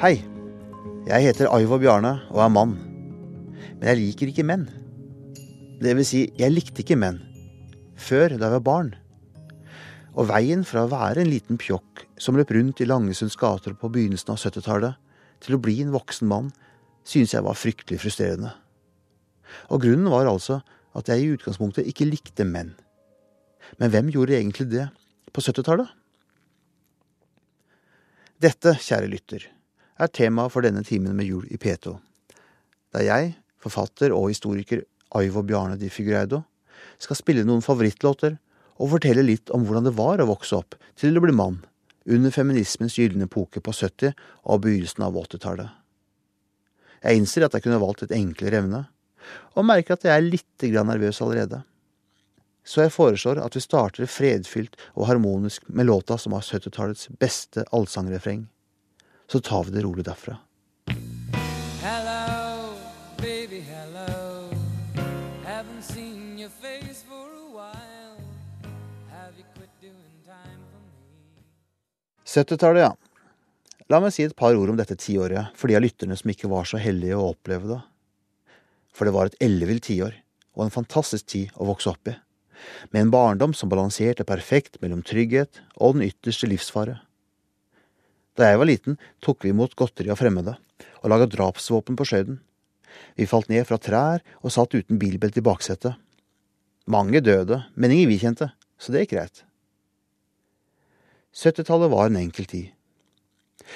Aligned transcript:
Hei. 0.00 0.22
Jeg 1.04 1.26
heter 1.26 1.50
Aivo 1.52 1.76
Bjarne 1.76 2.14
og 2.30 2.38
er 2.40 2.48
mann. 2.48 2.70
Men 3.76 3.82
jeg 3.90 3.98
liker 3.98 4.30
ikke 4.30 4.46
menn. 4.48 4.62
Det 5.76 5.92
vil 5.98 6.06
si, 6.08 6.22
jeg 6.40 6.54
likte 6.54 6.80
ikke 6.80 6.96
menn. 6.96 7.18
Før, 8.00 8.32
da 8.32 8.48
jeg 8.48 8.54
var 8.54 8.64
barn. 8.64 8.88
Og 10.16 10.30
veien 10.30 10.64
fra 10.64 10.86
å 10.86 10.88
være 10.88 11.20
en 11.20 11.28
liten 11.28 11.60
pjokk 11.60 12.06
som 12.16 12.40
løp 12.40 12.54
rundt 12.56 12.80
i 12.80 12.88
Langesunds 12.88 13.36
gater 13.36 13.76
på 13.76 13.92
begynnelsen 13.92 14.32
av 14.32 14.40
70-tallet, 14.40 14.96
til 15.44 15.58
å 15.58 15.60
bli 15.68 15.76
en 15.84 15.92
voksen 15.92 16.32
mann, 16.32 16.48
synes 17.04 17.36
jeg 17.36 17.44
var 17.44 17.60
fryktelig 17.60 18.00
frustrerende. 18.00 18.56
Og 19.68 19.84
grunnen 19.84 20.08
var 20.16 20.32
altså 20.32 20.62
at 20.96 21.12
jeg 21.12 21.26
i 21.26 21.30
utgangspunktet 21.36 21.92
ikke 21.92 22.08
likte 22.08 22.48
menn. 22.48 22.72
Men 23.76 23.92
hvem 23.92 24.08
gjorde 24.16 24.40
egentlig 24.40 24.70
det 24.72 24.88
på 25.28 25.44
70-tallet? 25.44 25.92
Dette, 28.40 28.78
kjære 28.80 29.12
lytter, 29.12 29.50
er 30.00 30.12
tema 30.12 30.48
for 30.48 30.64
denne 30.64 30.82
timen 30.86 31.16
med 31.16 31.28
Jul 31.28 31.46
i 31.52 31.58
P2. 31.60 31.96
Der 32.94 33.06
jeg, 33.06 33.34
forfatter 33.60 34.14
og 34.16 34.30
historiker 34.30 34.84
Aivo 35.16 35.42
Bjarne 35.46 35.76
Di 35.78 35.90
Figureido, 35.92 36.42
skal 37.00 37.18
spille 37.18 37.44
noen 37.44 37.64
favorittlåter 37.64 38.38
og 38.80 38.94
fortelle 38.94 39.24
litt 39.26 39.52
om 39.52 39.66
hvordan 39.66 39.88
det 39.88 39.96
var 39.98 40.22
å 40.22 40.30
vokse 40.30 40.56
opp 40.56 40.76
til 40.98 41.16
å 41.16 41.24
bli 41.24 41.34
mann 41.36 41.60
under 42.10 42.32
feminismens 42.32 42.96
gylne 42.96 43.28
epoke 43.28 43.60
på 43.60 43.74
70- 43.76 44.14
og 44.48 44.62
begynnelsen 44.64 45.04
av 45.04 45.18
80-tallet. 45.20 45.68
Jeg 47.00 47.16
innser 47.16 47.46
at 47.46 47.56
jeg 47.56 47.64
kunne 47.64 47.80
valgt 47.80 48.04
et 48.04 48.14
enklere 48.16 48.60
evne, 48.60 48.84
og 49.56 49.66
merker 49.68 49.96
at 49.96 50.06
jeg 50.08 50.16
er 50.16 50.24
litt 50.24 50.64
nervøs 50.88 51.20
allerede. 51.20 51.62
Så 52.64 52.84
jeg 52.84 52.92
foreslår 52.92 53.40
at 53.40 53.56
vi 53.56 53.62
starter 53.64 54.08
fredfylt 54.08 54.76
og 54.94 55.06
harmonisk 55.08 55.68
med 55.68 55.88
låta 55.88 56.18
som 56.20 56.32
har 56.36 56.44
70-tallets 56.44 57.08
beste 57.20 57.64
allsangrefreng. 57.72 58.46
Så 59.32 59.40
tar 59.40 59.64
vi 59.64 59.70
det 59.70 59.82
rolig 59.84 60.04
derfra. 60.04 60.36
Hello, 61.82 62.74
baby, 63.16 63.60
hello. 63.60 64.50
Haven't 65.46 65.82
seen 65.82 66.38
your 66.38 66.50
face 66.50 67.04
for 67.06 67.28
a 67.30 67.46
while. 67.54 68.18
Have 69.10 69.38
you 69.38 69.44
quit 69.54 69.70
doing 69.80 70.16
time 70.26 70.58
for 70.72 70.80
me? 70.82 71.44
70-tallet, 72.26 72.82
ja. 72.82 72.96
La 73.90 74.00
meg 74.02 74.14
si 74.14 74.26
et 74.26 74.34
par 74.34 74.58
ord 74.58 74.72
om 74.72 74.80
dette 74.80 74.98
tiåret 74.98 75.54
for 75.54 75.70
de 75.70 75.76
av 75.78 75.84
lytterne 75.86 76.18
som 76.18 76.32
ikke 76.34 76.50
var 76.50 76.66
så 76.66 76.82
heldige 76.82 77.18
å 77.18 77.30
oppleve 77.30 77.70
det. 77.70 77.78
For 78.90 79.06
det 79.06 79.14
var 79.14 79.30
et 79.30 79.38
ellevilt 79.46 79.86
tiår, 79.86 80.18
og 80.58 80.66
en 80.66 80.74
fantastisk 80.74 81.30
tid 81.30 81.54
å 81.54 81.70
vokse 81.70 81.94
opp 81.94 82.10
i 82.10 82.16
med 82.90 83.00
en 83.00 83.12
barndom 83.14 83.54
som 83.56 83.70
balanserte 83.72 84.26
perfekt 84.28 84.76
mellom 84.82 85.00
trygghet 85.06 85.62
og 85.78 85.96
den 85.96 86.10
ytterste 86.10 86.48
livsfare. 86.50 86.98
Da 88.40 88.48
jeg 88.48 88.60
var 88.60 88.70
liten, 88.70 88.96
tok 89.20 89.44
vi 89.44 89.52
imot 89.52 89.76
godteri 89.76 90.08
av 90.12 90.16
fremmede, 90.16 90.54
og 91.04 91.12
laga 91.12 91.26
drapsvåpen 91.28 91.98
på 91.98 92.06
Skøyden. 92.08 92.38
Vi 93.20 93.28
falt 93.28 93.50
ned 93.52 93.66
fra 93.68 93.76
trær 93.76 94.24
og 94.40 94.54
satt 94.54 94.72
uten 94.72 94.98
bilbelte 95.00 95.42
i 95.42 95.44
baksetet. 95.44 95.98
Mange 96.90 97.20
døde, 97.20 97.60
men 97.76 97.92
ingen 97.92 98.08
vi 98.08 98.18
kjente, 98.22 98.48
så 98.80 98.94
det 98.94 99.04
gikk 99.04 99.18
greit. 99.18 99.42
70-tallet 101.36 101.92
var 101.92 102.08
en 102.08 102.18
enkel 102.22 102.48
tid. 102.48 102.72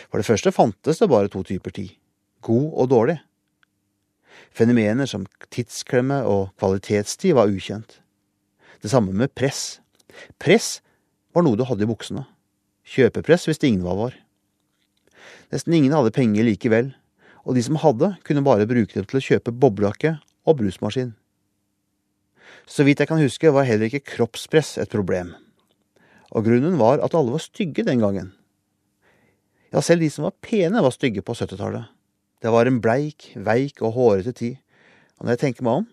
For 0.09 0.19
det 0.19 0.27
første 0.27 0.55
fantes 0.55 0.98
det 0.98 1.11
bare 1.12 1.31
to 1.31 1.45
typer 1.45 1.75
tid, 1.77 1.92
god 2.42 2.73
og 2.73 2.91
dårlig. 2.91 3.19
Fenomener 4.55 5.07
som 5.07 5.29
tidsklemme 5.53 6.23
og 6.27 6.55
kvalitetstid 6.58 7.36
var 7.36 7.53
ukjent. 7.53 8.01
Det 8.80 8.91
samme 8.91 9.13
med 9.13 9.35
press. 9.36 9.83
Press 10.41 10.79
var 11.36 11.45
noe 11.45 11.58
du 11.58 11.69
hadde 11.69 11.85
i 11.85 11.91
buksene. 11.91 12.24
Kjøpepress 12.85 13.47
visste 13.51 13.69
ingen 13.69 13.85
hva 13.85 13.95
var. 14.01 14.23
Nesten 15.55 15.77
ingen 15.77 15.95
hadde 15.95 16.11
penger 16.11 16.42
likevel, 16.48 16.89
og 17.47 17.55
de 17.55 17.63
som 17.63 17.79
hadde, 17.79 18.17
kunne 18.27 18.42
bare 18.42 18.67
bruke 18.67 18.97
dem 18.97 19.07
til 19.07 19.20
å 19.20 19.23
kjøpe 19.23 19.55
boblejakke 19.55 20.17
og 20.48 20.59
brusmaskin. 20.59 21.13
Så 22.67 22.83
vidt 22.83 22.98
jeg 22.98 23.11
kan 23.11 23.23
huske, 23.23 23.53
var 23.55 23.69
heller 23.69 23.87
ikke 23.87 24.17
kroppspress 24.17 24.81
et 24.83 24.91
problem. 24.91 25.31
Og 26.35 26.48
grunnen 26.48 26.75
var 26.81 26.98
at 27.05 27.15
alle 27.15 27.37
var 27.37 27.45
stygge 27.45 27.85
den 27.87 28.03
gangen. 28.03 28.33
Ja, 29.70 29.79
selv 29.79 30.03
de 30.03 30.11
som 30.11 30.27
var 30.27 30.35
pene, 30.42 30.83
var 30.83 30.95
stygge 30.95 31.23
på 31.23 31.37
70-tallet. 31.39 31.86
Det 32.42 32.51
var 32.51 32.67
en 32.67 32.81
bleik, 32.83 33.31
veik 33.39 33.79
og 33.85 33.95
hårete 33.95 34.35
tid, 34.35 34.59
og 35.19 35.27
når 35.27 35.36
jeg 35.36 35.45
tenker 35.45 35.67
meg 35.67 35.85
om, 35.85 35.91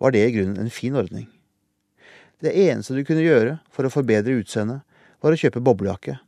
var 0.00 0.14
det 0.14 0.24
i 0.24 0.32
grunnen 0.34 0.60
en 0.64 0.72
fin 0.72 0.96
ordning. 0.96 1.28
Det 2.40 2.56
eneste 2.66 2.96
du 2.96 3.04
kunne 3.04 3.24
gjøre 3.24 3.58
for 3.72 3.84
å 3.84 3.92
forbedre 3.92 4.40
utseendet, 4.40 4.80
var 5.20 5.36
å 5.36 5.40
kjøpe 5.40 5.62
boblejakke. 5.64 6.18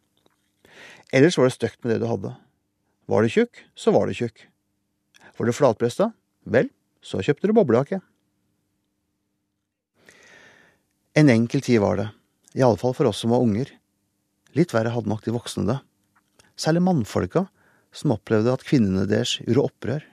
Ellers 1.15 1.37
var 1.41 1.49
det 1.49 1.57
stygt 1.57 1.81
med 1.83 1.95
det 1.95 2.03
du 2.05 2.11
hadde. 2.11 2.37
Var 3.07 3.23
du 3.23 3.31
tjukk, 3.31 3.63
så 3.79 3.93
var 3.95 4.07
du 4.07 4.15
tjukk. 4.19 4.49
Var 5.39 5.47
du 5.47 5.55
flatbrøsta, 5.55 6.11
vel, 6.51 6.71
så 7.03 7.23
kjøpte 7.23 7.47
du 7.47 7.55
boblejakke. 7.55 8.01
En 11.17 11.31
enkel 11.33 11.63
tid 11.65 11.81
var 11.81 12.01
det, 12.01 12.09
iallfall 12.59 12.97
for 12.97 13.09
oss 13.09 13.23
som 13.23 13.33
var 13.33 13.45
unger. 13.45 13.71
Litt 14.59 14.75
verre 14.75 14.93
hadde 14.93 15.09
nok 15.09 15.23
de 15.25 15.35
voksne 15.37 15.65
det. 15.69 15.79
Særlig 16.59 16.83
mannfolka, 16.83 17.47
som 17.95 18.13
opplevde 18.17 18.53
at 18.53 18.65
kvinnene 18.67 19.07
deres 19.09 19.39
gjorde 19.45 19.71
opprør. 19.71 20.05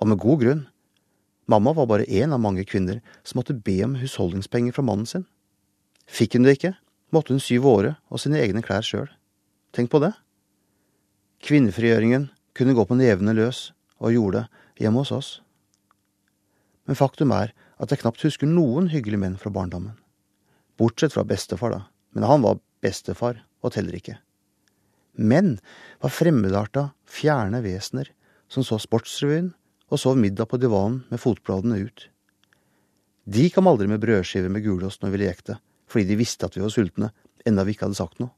Og 0.00 0.12
med 0.12 0.20
god 0.22 0.44
grunn. 0.44 0.62
Mamma 1.50 1.72
var 1.74 1.88
bare 1.90 2.06
én 2.06 2.30
av 2.30 2.42
mange 2.42 2.62
kvinner 2.68 3.00
som 3.26 3.40
måtte 3.40 3.56
be 3.56 3.80
om 3.82 3.96
husholdningspenger 3.98 4.76
fra 4.76 4.84
mannen 4.86 5.08
sin. 5.08 5.26
Fikk 6.06 6.36
hun 6.36 6.46
det 6.46 6.58
ikke, 6.58 6.76
måtte 7.10 7.34
hun 7.34 7.42
sy 7.42 7.58
våre 7.62 7.96
og 8.10 8.22
sine 8.22 8.38
egne 8.38 8.62
klær 8.62 8.86
sjøl. 8.86 9.08
Tenk 9.74 9.90
på 9.90 10.02
det. 10.02 10.12
Kvinnefrigjøringen 11.40 12.28
kunne 12.56 12.74
gå 12.76 12.84
på 12.84 12.98
nevene 12.98 13.34
løs, 13.36 13.70
og 14.00 14.14
gjorde 14.14 14.44
det 14.44 14.84
hjemme 14.84 15.02
hos 15.02 15.12
oss. 15.12 15.30
Men 16.88 16.98
faktum 16.98 17.32
er 17.36 17.52
at 17.80 17.92
jeg 17.92 18.02
knapt 18.02 18.24
husker 18.24 18.48
noen 18.48 18.88
hyggelige 18.92 19.20
menn 19.20 19.38
fra 19.40 19.52
barndommen. 19.52 19.96
Bortsett 20.80 21.14
fra 21.14 21.24
bestefar, 21.28 21.74
da, 21.74 21.80
men 22.16 22.26
han 22.28 22.44
var 22.44 22.60
bestefar 22.84 23.42
og 23.60 23.74
teller 23.74 23.96
ikke. 23.96 24.16
Menn 25.20 25.58
var 26.00 26.12
fremmedarta, 26.14 26.90
fjerne 27.04 27.60
vesener 27.64 28.08
som 28.50 28.64
så 28.66 28.78
Sportsrevyen 28.80 29.52
og 29.90 30.00
sov 30.00 30.18
middag 30.20 30.48
på 30.50 30.60
divanen 30.60 31.02
med 31.10 31.20
fotbladene 31.20 31.80
ut. 31.84 32.06
De 33.30 33.48
kom 33.52 33.68
aldri 33.70 33.88
med 33.90 34.00
brødskiver 34.02 34.50
med 34.52 34.64
gulost 34.64 35.04
når 35.04 35.14
vi 35.14 35.22
lekte, 35.24 35.58
fordi 35.90 36.08
de 36.08 36.20
visste 36.20 36.46
at 36.46 36.56
vi 36.56 36.62
var 36.64 36.72
sultne, 36.72 37.10
enda 37.46 37.64
vi 37.66 37.74
ikke 37.74 37.88
hadde 37.88 37.98
sagt 37.98 38.20
noe. 38.22 38.32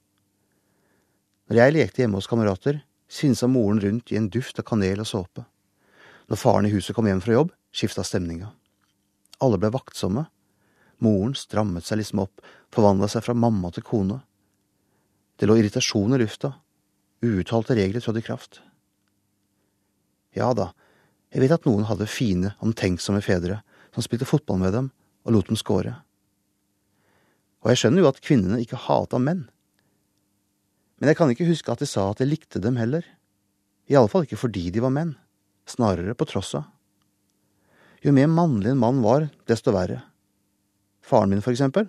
Når 1.50 1.58
jeg 1.58 1.74
lekte 1.76 2.02
hjemme 2.02 2.18
hos 2.18 2.30
kamerater, 2.30 2.80
svinsa 3.12 3.46
moren 3.46 3.80
rundt 3.80 4.12
i 4.12 4.16
en 4.16 4.30
duft 4.32 4.58
av 4.58 4.66
kanel 4.68 5.02
og 5.04 5.08
såpe. 5.08 5.44
Når 6.32 6.40
faren 6.40 6.68
i 6.68 6.72
huset 6.72 6.96
kom 6.96 7.08
hjem 7.08 7.20
fra 7.20 7.36
jobb, 7.36 7.52
skifta 7.74 8.04
stemninga. 8.06 8.48
Alle 9.44 9.58
ble 9.60 9.72
vaktsomme. 9.74 10.24
Moren 11.02 11.34
strammet 11.36 11.84
seg 11.84 12.00
liksom 12.00 12.22
opp, 12.24 12.40
forvandla 12.72 13.10
seg 13.10 13.26
fra 13.26 13.34
mamma 13.36 13.72
til 13.74 13.84
kone. 13.84 14.20
Det 15.36 15.48
lå 15.50 15.58
irritasjon 15.58 16.14
i 16.14 16.20
lufta. 16.22 16.54
Uuttalte 17.22 17.76
regler 17.76 18.00
trådte 18.00 18.22
i 18.22 18.26
kraft. 18.26 18.62
Ja 20.32 20.52
da, 20.56 20.70
jeg 21.32 21.44
vet 21.44 21.54
at 21.58 21.66
noen 21.68 21.84
hadde 21.88 22.08
fine, 22.08 22.54
omtenksomme 22.64 23.20
fedre 23.24 23.60
som 23.92 24.04
spilte 24.04 24.28
fotball 24.28 24.62
med 24.62 24.72
dem 24.76 24.88
og 25.26 25.36
lot 25.36 25.50
dem 25.50 25.58
score. 25.60 25.98
Og 27.62 27.70
jeg 27.70 27.82
skjønner 27.82 28.02
jo 28.02 28.10
at 28.10 28.20
kvinnene 28.24 28.60
ikke 28.62 28.80
hata 28.88 29.20
menn. 29.22 29.46
Men 31.02 31.10
jeg 31.10 31.18
kan 31.18 31.32
ikke 31.32 31.48
huske 31.48 31.72
at 31.74 31.80
de 31.82 31.86
sa 31.90 32.04
at 32.12 32.20
de 32.22 32.28
likte 32.30 32.60
dem 32.62 32.76
heller. 32.78 33.02
I 33.90 33.96
alle 33.98 34.06
fall 34.06 34.22
ikke 34.22 34.38
fordi 34.38 34.68
de 34.70 34.84
var 34.84 34.92
menn, 34.94 35.16
snarere 35.66 36.14
på 36.14 36.28
tross 36.30 36.52
av. 36.54 36.68
Jo 38.06 38.12
mer 38.14 38.28
mannlig 38.30 38.70
en 38.70 38.78
mann 38.78 39.00
var, 39.02 39.26
desto 39.50 39.74
verre. 39.74 39.98
Faren 41.02 41.34
min, 41.34 41.42
for 41.42 41.50
eksempel, 41.50 41.88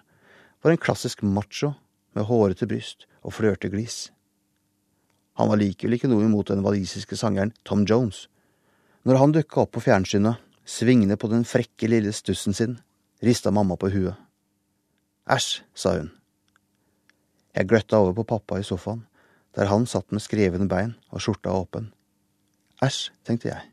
var 0.66 0.74
en 0.74 0.82
klassisk 0.82 1.22
macho 1.22 1.76
med 2.18 2.26
hårete 2.26 2.66
bryst 2.66 3.06
og 3.22 3.36
flørteglis. 3.38 4.08
Han 5.38 5.54
var 5.54 5.62
likevel 5.62 6.00
ikke 6.00 6.10
noe 6.10 6.26
imot 6.26 6.50
den 6.50 6.66
walisiske 6.66 7.14
sangeren 7.18 7.54
Tom 7.62 7.86
Jones, 7.86 8.26
når 9.06 9.22
han 9.22 9.38
dukka 9.38 9.62
opp 9.68 9.76
på 9.78 9.86
fjernsynet, 9.86 10.42
svingende 10.66 11.20
på 11.22 11.30
den 11.30 11.46
frekke 11.46 11.86
lille 11.86 12.18
stussen 12.18 12.58
sin, 12.58 12.80
rista 13.22 13.54
mamma 13.54 13.78
på 13.78 13.94
huet. 13.94 14.18
Æsj, 15.30 15.62
sa 15.78 16.00
hun. 16.02 16.10
Jeg 17.54 17.68
gløtta 17.70 18.00
over 18.02 18.16
på 18.18 18.26
pappa 18.32 18.58
i 18.58 18.66
sofaen, 18.66 19.04
der 19.54 19.70
han 19.70 19.86
satt 19.86 20.10
med 20.10 20.24
skrevne 20.26 20.66
bein 20.70 20.96
og 21.14 21.22
skjorta 21.22 21.54
åpen. 21.54 21.92
Æsj, 22.82 23.12
tenkte 23.22 23.52
jeg. 23.52 23.70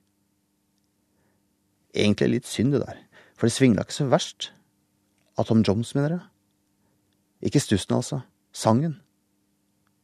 Egentlig 1.96 2.28
litt 2.34 2.50
synd, 2.50 2.74
det 2.76 2.82
der, 2.84 3.00
for 3.34 3.48
det 3.48 3.56
svingla 3.56 3.86
ikke 3.86 3.96
så 3.96 4.10
verst. 4.12 4.50
Av 5.40 5.48
Tom 5.48 5.64
Jones, 5.64 5.94
mener 5.96 6.18
jeg. 6.18 6.22
Ikke 7.48 7.64
stussen, 7.64 7.96
altså. 7.96 8.20
Sangen. 8.52 8.98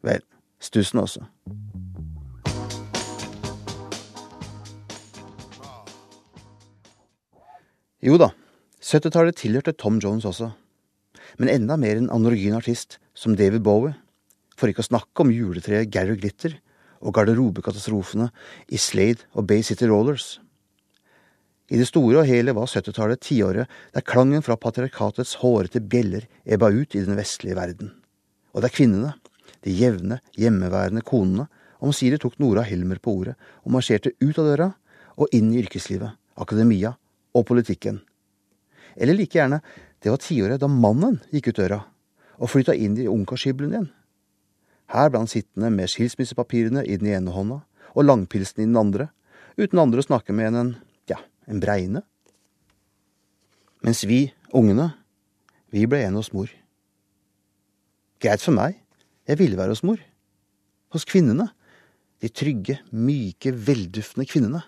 Vel, 0.00 0.24
stussen 0.56 1.04
også. 1.04 1.26
Jo 8.06 8.16
da, 8.22 8.32
70-tallet 8.80 9.36
tilhørte 9.36 9.76
Tom 9.76 10.00
Jones 10.00 10.24
også, 10.28 10.54
men 11.36 11.50
enda 11.50 11.76
mer 11.80 11.98
en 11.98 12.12
androgyn 12.14 12.56
artist 12.56 13.00
som 13.16 13.36
David 13.36 13.64
Bowie, 13.64 13.96
for 14.56 14.70
ikke 14.70 14.84
å 14.84 14.90
snakke 14.90 15.24
om 15.24 15.32
juletreet 15.32 15.90
Gary 15.92 16.16
Glitter 16.20 16.58
og 17.00 17.14
garderobekatastrofene 17.16 18.28
i 18.72 18.80
Slade 18.80 19.24
og 19.36 19.48
Bay 19.48 19.64
City 19.64 19.88
Rollers. 19.88 20.36
I 21.66 21.80
det 21.80 21.88
store 21.88 22.20
og 22.20 22.28
hele 22.28 22.54
var 22.54 22.70
70-tallet 22.70 23.24
tiåret 23.26 23.72
der 23.94 24.04
klangen 24.06 24.44
fra 24.44 24.58
patriarkatets 24.60 25.38
hårete 25.40 25.82
bjeller 25.82 26.28
ebba 26.44 26.70
ut 26.70 26.94
i 26.94 27.02
den 27.02 27.18
vestlige 27.18 27.58
verden. 27.58 27.90
Og 28.54 28.62
det 28.62 28.70
er 28.70 28.76
kvinnene, 28.76 29.14
de 29.66 29.74
jevne, 29.74 30.20
hjemmeværende 30.38 31.02
konene, 31.06 31.48
omsider 31.82 32.20
tok 32.22 32.38
Nora 32.40 32.62
Helmer 32.64 33.00
på 33.02 33.16
ordet 33.18 33.34
og 33.64 33.74
marsjerte 33.74 34.14
ut 34.22 34.38
av 34.38 34.46
døra 34.46 34.70
og 35.16 35.34
inn 35.36 35.50
i 35.52 35.58
yrkeslivet, 35.64 36.14
akademia 36.38 36.94
og 37.36 37.44
politikken. 37.48 37.98
Eller 38.96 39.18
like 39.18 39.36
gjerne, 39.36 39.60
det 40.00 40.12
var 40.12 40.22
tiåret 40.22 40.62
da 40.62 40.70
mannen 40.70 41.18
gikk 41.34 41.50
ut 41.50 41.60
døra 41.64 41.82
og 42.36 42.50
flytta 42.52 42.74
inn 42.74 42.96
i 43.00 43.08
ungkarshybelen 43.10 43.72
igjen. 43.72 43.92
Her 44.92 45.10
ble 45.10 45.24
han 45.24 45.30
sittende 45.30 45.70
med 45.74 45.90
skilsmissepapirene 45.90 46.84
i 46.86 46.98
den 47.00 47.10
ene 47.10 47.34
hånda 47.34 47.62
og 47.96 48.04
langpilsen 48.04 48.62
i 48.62 48.68
den 48.68 48.78
andre, 48.78 49.08
uten 49.56 49.80
andre 49.80 50.02
å 50.02 50.06
snakke 50.06 50.34
med 50.36 50.50
enn 50.50 50.60
en 50.60 50.74
en 51.46 51.62
bregne. 51.62 52.02
Mens 53.86 54.02
vi, 54.08 54.26
ungene, 54.56 54.90
vi 55.70 55.86
ble 55.86 56.02
igjen 56.02 56.18
hos 56.18 56.32
mor. 56.34 56.50
Greit 58.22 58.42
for 58.42 58.56
meg, 58.56 58.78
jeg 59.28 59.38
ville 59.40 59.58
være 59.58 59.74
hos 59.74 59.84
mor. 59.86 60.00
Hos 60.94 61.06
kvinnene. 61.08 61.50
De 62.22 62.30
trygge, 62.32 62.78
myke, 62.90 63.52
velduftende 63.52 64.26
kvinnene. 64.28 64.62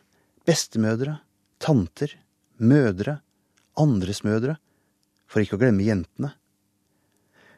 Bestemødre, 0.47 1.19
tanter, 1.63 2.13
mødre, 2.61 3.19
andres 3.79 4.21
mødre. 4.27 4.59
For 5.29 5.43
ikke 5.43 5.57
å 5.57 5.63
glemme 5.63 5.87
jentene. 5.87 6.35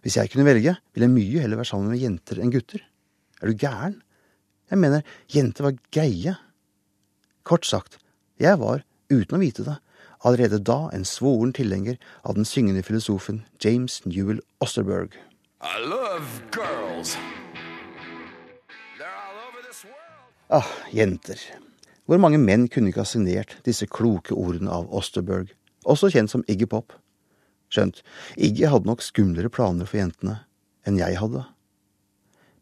Hvis 0.00 0.16
jeg 0.16 0.30
kunne 0.32 0.46
velge, 0.48 0.76
ville 0.94 1.06
jeg 1.08 1.12
mye 1.12 1.42
heller 1.44 1.60
være 1.60 1.70
sammen 1.72 1.92
med 1.92 2.00
jenter 2.00 2.40
enn 2.40 2.52
gutter. 2.52 2.80
Er 3.40 3.50
du 3.50 3.56
gæren? 3.56 3.98
Jeg 4.70 4.78
mener, 4.78 5.02
jenter 5.28 5.66
var 5.66 5.78
greie. 5.92 6.36
Kort 7.44 7.66
sagt, 7.66 7.98
jeg 8.40 8.58
var 8.60 8.84
uten 9.10 9.36
å 9.36 9.40
vite 9.42 9.64
det, 9.66 9.76
allerede 10.24 10.60
da 10.62 10.88
en 10.94 11.04
svoren 11.08 11.52
tilhenger 11.56 11.98
av 12.24 12.36
den 12.38 12.48
syngende 12.48 12.84
filosofen 12.86 13.42
James 13.64 14.00
Newell 14.06 14.40
Osterberg. 14.60 15.16
Ah, 20.50 20.70
jenter. 20.92 21.40
Hvor 22.08 22.18
mange 22.18 22.40
menn 22.42 22.68
kunne 22.68 22.90
ikke 22.90 23.04
ha 23.04 23.08
signert 23.08 23.58
disse 23.66 23.86
kloke 23.86 24.34
ordene 24.34 24.72
av 24.72 24.88
Osterberg, 24.96 25.52
også 25.84 26.10
kjent 26.10 26.32
som 26.32 26.44
Iggy 26.48 26.66
Pop? 26.70 26.96
Skjønt, 27.70 28.02
Iggy 28.34 28.66
hadde 28.70 28.90
nok 28.90 29.02
skumlere 29.04 29.50
planer 29.52 29.86
for 29.86 30.00
jentene 30.00 30.40
enn 30.88 30.98
jeg 30.98 31.18
hadde. 31.20 31.44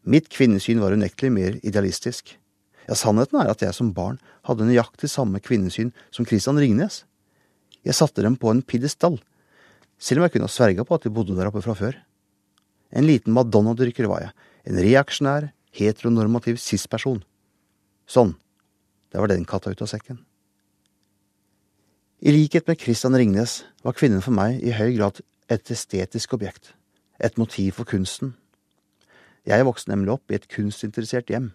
Mitt 0.08 0.28
kvinnesyn 0.32 0.82
var 0.82 0.94
unektelig 0.96 1.30
mer 1.32 1.56
idealistisk. 1.62 2.34
Ja, 2.88 2.96
sannheten 2.96 3.40
er 3.40 3.50
at 3.52 3.62
jeg 3.64 3.76
som 3.76 3.92
barn 3.96 4.18
hadde 4.48 4.66
nøyaktig 4.68 5.10
samme 5.12 5.40
kvinnesyn 5.44 5.92
som 6.14 6.28
Christian 6.28 6.60
Ringnes. 6.60 7.02
Jeg 7.84 7.96
satte 7.96 8.24
dem 8.24 8.36
på 8.40 8.50
en 8.52 8.62
pidestall, 8.64 9.18
selv 10.00 10.20
om 10.20 10.26
jeg 10.26 10.36
kunne 10.36 10.48
ha 10.48 10.52
sverga 10.52 10.84
på 10.84 10.96
at 10.96 11.04
de 11.04 11.12
bodde 11.12 11.36
der 11.36 11.50
oppe 11.50 11.62
fra 11.64 11.76
før. 11.78 11.98
En 12.92 13.04
liten 13.04 13.34
madonnadyrker 13.36 14.08
var 14.08 14.24
jeg, 14.24 14.32
en 14.68 14.80
reaksjonær, 14.80 15.50
heteronormativ 15.76 16.56
cis-person. 16.60 17.20
Sånn, 18.08 18.34
det 19.12 19.20
var 19.20 19.30
den 19.30 19.46
katta 19.48 19.72
ut 19.72 19.84
av 19.84 19.90
sekken. 19.90 20.22
I 22.18 22.32
likhet 22.34 22.66
med 22.66 22.80
Christian 22.82 23.14
Ringnes 23.14 23.60
var 23.86 23.94
kvinnen 23.94 24.18
for 24.24 24.34
meg 24.34 24.56
i 24.66 24.72
høy 24.74 24.96
grad 24.96 25.20
et 25.46 25.70
estetisk 25.70 26.32
objekt, 26.34 26.72
et 27.22 27.36
motiv 27.38 27.76
for 27.76 27.86
kunsten. 27.86 28.32
Jeg 29.46 29.62
vokste 29.62 29.92
nemlig 29.92 30.16
opp 30.16 30.32
i 30.32 30.34
et 30.34 30.48
kunstinteressert 30.50 31.30
hjem. 31.30 31.52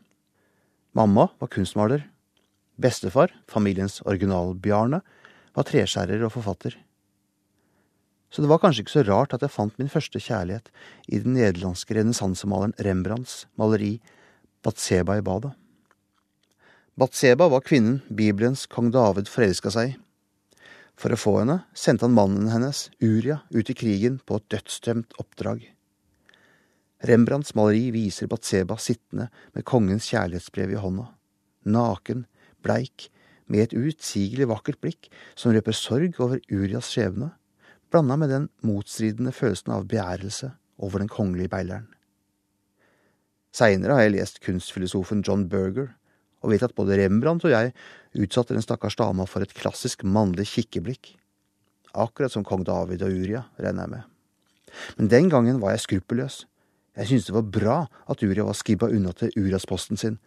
Mamma 0.95 1.25
var 1.41 1.51
kunstmaler. 1.51 2.05
Bestefar, 2.79 3.33
familiens 3.51 3.99
original-Bjarne, 4.07 5.01
var 5.51 5.67
treskjærer 5.67 6.23
og 6.23 6.31
forfatter. 6.37 6.77
Så 8.31 8.39
det 8.39 8.47
var 8.47 8.61
kanskje 8.63 8.85
ikke 8.85 8.95
så 8.95 9.03
rart 9.09 9.35
at 9.35 9.43
jeg 9.43 9.51
fant 9.51 9.75
min 9.77 9.91
første 9.91 10.21
kjærlighet 10.23 10.71
i 11.11 11.19
den 11.25 11.35
nederlandske 11.35 11.99
renessansemaleren 11.99 12.77
Rembrandts 12.79 13.49
maleri 13.59 13.97
Batseba 14.63 15.19
i 15.19 15.27
badet. 15.27 15.51
Batseba 16.95 17.51
var 17.51 17.67
kvinnen 17.67 17.99
Bibelens 18.07 18.63
kong 18.71 18.93
David 18.95 19.27
forelska 19.27 19.75
seg 19.75 19.91
i. 19.91 19.99
For 20.99 21.13
å 21.13 21.19
få 21.19 21.37
henne 21.39 21.63
sendte 21.77 22.07
han 22.07 22.15
mannen 22.15 22.49
hennes, 22.51 22.87
Uria, 23.01 23.41
ut 23.49 23.69
i 23.69 23.75
krigen 23.77 24.19
på 24.23 24.37
et 24.39 24.49
dødsdømt 24.53 25.17
oppdrag. 25.21 25.65
Rembrandts 27.03 27.55
maleri 27.57 27.89
viser 27.91 28.29
Batseba 28.31 28.77
sittende 28.79 29.27
med 29.55 29.65
kongens 29.67 30.07
kjærlighetsbrev 30.13 30.71
i 30.71 30.79
hånda. 30.79 31.09
Naken, 31.67 32.25
bleik, 32.63 33.09
med 33.51 33.65
et 33.65 33.75
uutsigelig 33.75 34.47
vakkert 34.47 34.79
blikk 34.83 35.09
som 35.35 35.51
røper 35.51 35.75
sorg 35.75 36.19
over 36.23 36.39
Urias 36.47 36.93
skjebne, 36.93 37.33
blanda 37.91 38.15
med 38.17 38.31
den 38.31 38.45
motstridende 38.65 39.33
følelsen 39.35 39.73
av 39.75 39.89
begjærelse 39.91 40.53
over 40.79 41.03
den 41.03 41.11
kongelige 41.11 41.51
beileren. 41.51 41.89
Seinere 43.53 43.97
har 43.97 44.07
jeg 44.07 44.15
lest 44.15 44.39
kunstfilosofen 44.41 45.21
John 45.27 45.45
Berger, 45.49 45.91
og 46.41 46.51
vet 46.51 46.63
at 46.65 46.73
både 46.75 46.97
Rembrandt 46.99 47.45
og 47.45 47.53
jeg 47.53 47.75
utsatte 48.15 48.55
den 48.55 48.65
stakkars 48.65 48.97
dama 48.99 49.25
for 49.29 49.43
et 49.43 49.53
klassisk 49.57 50.03
mannlig 50.05 50.47
kikkeblikk. 50.51 51.15
Akkurat 51.93 52.33
som 52.33 52.45
kong 52.45 52.65
David 52.65 53.05
og 53.05 53.13
Uria, 53.13 53.45
regner 53.61 53.85
jeg 53.85 53.93
med. 53.93 54.09
Men 54.97 55.09
den 55.11 55.29
gangen 55.29 55.61
var 55.61 55.75
jeg 55.75 55.85
skruppelløs 55.85 56.43
jeg 56.93 57.09
syntes 57.09 57.29
det 57.29 57.33
var 57.33 57.49
bra 57.49 57.77
at 58.09 58.21
Uria 58.21 58.45
var 58.45 58.57
skibba 58.57 58.89
unna 58.93 59.13
til 59.17 59.33
Urias-posten 59.39 59.97
sin, 59.97 60.19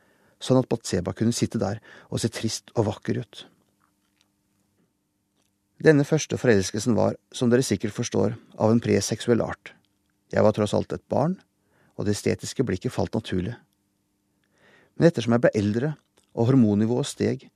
sånn 0.43 0.59
at 0.59 0.69
Batseba 0.71 1.15
kunne 1.15 1.35
sitte 1.35 1.61
der 1.63 1.79
og 2.11 2.21
se 2.23 2.31
trist 2.33 2.73
og 2.75 2.89
vakker 2.89 3.21
ut. 3.23 3.45
Denne 5.83 6.07
første 6.09 6.39
forelskelsen 6.41 6.97
var, 6.97 7.15
som 7.31 7.53
dere 7.53 7.65
sikkert 7.67 7.95
forstår, 7.95 8.35
av 8.59 8.73
en 8.73 8.81
preseksuell 8.83 9.45
art. 9.45 9.75
Jeg 10.33 10.43
var 10.43 10.57
tross 10.57 10.75
alt 10.75 10.95
et 10.97 11.05
barn, 11.13 11.37
og 11.95 12.09
det 12.09 12.17
estetiske 12.17 12.65
blikket 12.67 12.95
falt 12.95 13.15
naturlig. 13.15 13.55
Men 14.97 15.11
ettersom 15.11 15.37
jeg 15.37 15.45
ble 15.45 15.53
eldre 15.55 15.93
og 16.35 16.51
hormonnivået 16.51 17.13
steg, 17.13 17.47